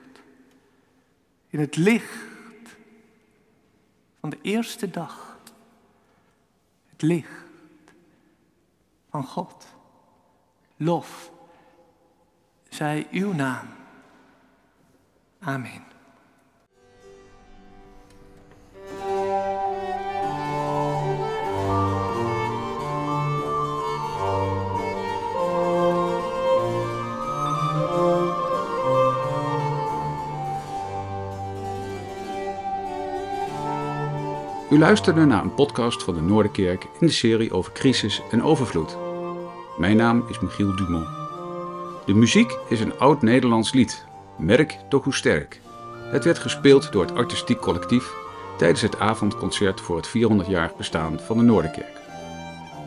In 1.49 1.61
het 1.61 1.77
licht 1.77 2.29
van 4.21 4.31
de 4.31 4.39
eerste 4.43 4.91
dag 4.91 5.30
licht 7.03 7.45
van 9.11 9.25
God. 9.25 9.67
Lof 10.77 11.33
zij 12.69 13.07
uw 13.11 13.33
naam. 13.33 13.69
Amen. 15.41 15.85
U 34.71 34.79
luisterde 34.79 35.25
naar 35.25 35.43
een 35.43 35.55
podcast 35.55 36.03
van 36.03 36.15
de 36.15 36.21
Noorderkerk 36.21 36.87
in 37.01 37.07
de 37.07 37.13
serie 37.13 37.53
over 37.53 37.73
crisis 37.73 38.23
en 38.31 38.43
overvloed. 38.43 38.97
Mijn 39.79 39.97
naam 39.97 40.25
is 40.29 40.41
Michiel 40.41 40.77
Dumont. 40.77 41.09
De 42.07 42.15
muziek 42.15 42.57
is 42.69 42.81
een 42.81 42.99
oud-Nederlands 42.99 43.73
lied, 43.73 44.07
Merk 44.39 44.79
toch 44.89 45.05
hoe 45.05 45.15
sterk. 45.15 45.61
Het 46.11 46.25
werd 46.25 46.39
gespeeld 46.39 46.93
door 46.93 47.03
het 47.03 47.15
artistiek 47.15 47.61
collectief 47.61 48.13
tijdens 48.59 48.81
het 48.81 48.99
avondconcert 48.99 49.81
voor 49.81 49.97
het 49.97 50.09
400-jarig 50.09 50.77
bestaan 50.77 51.21
van 51.21 51.37
de 51.37 51.43
Noorderkerk. 51.43 52.01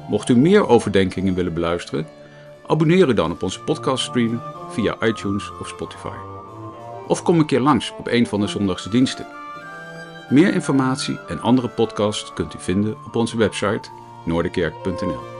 Mocht 0.10 0.30
u 0.30 0.38
meer 0.38 0.68
overdenkingen 0.68 1.34
willen 1.34 1.54
beluisteren, 1.54 2.08
abonneer 2.68 3.10
u 3.10 3.14
dan 3.14 3.32
op 3.32 3.44
onze 3.44 3.62
podcaststream 3.62 4.42
via 4.70 4.96
iTunes 5.02 5.52
of 5.60 5.68
Spotify. 5.68 6.18
Of 7.08 7.24
kom 7.24 7.40
een 7.40 7.46
keer 7.46 7.62
langs 7.62 7.94
op 7.98 8.08
een 8.08 8.28
van 8.28 8.40
de 8.40 8.48
zondagse 8.48 8.90
diensten. 8.90 9.43
Meer 10.34 10.54
informatie 10.54 11.20
en 11.28 11.42
andere 11.42 11.68
podcasts 11.68 12.34
kunt 12.34 12.54
u 12.54 12.60
vinden 12.60 12.98
op 13.06 13.16
onze 13.16 13.38
website 13.38 13.90
noorderkerk.nl. 14.26 15.33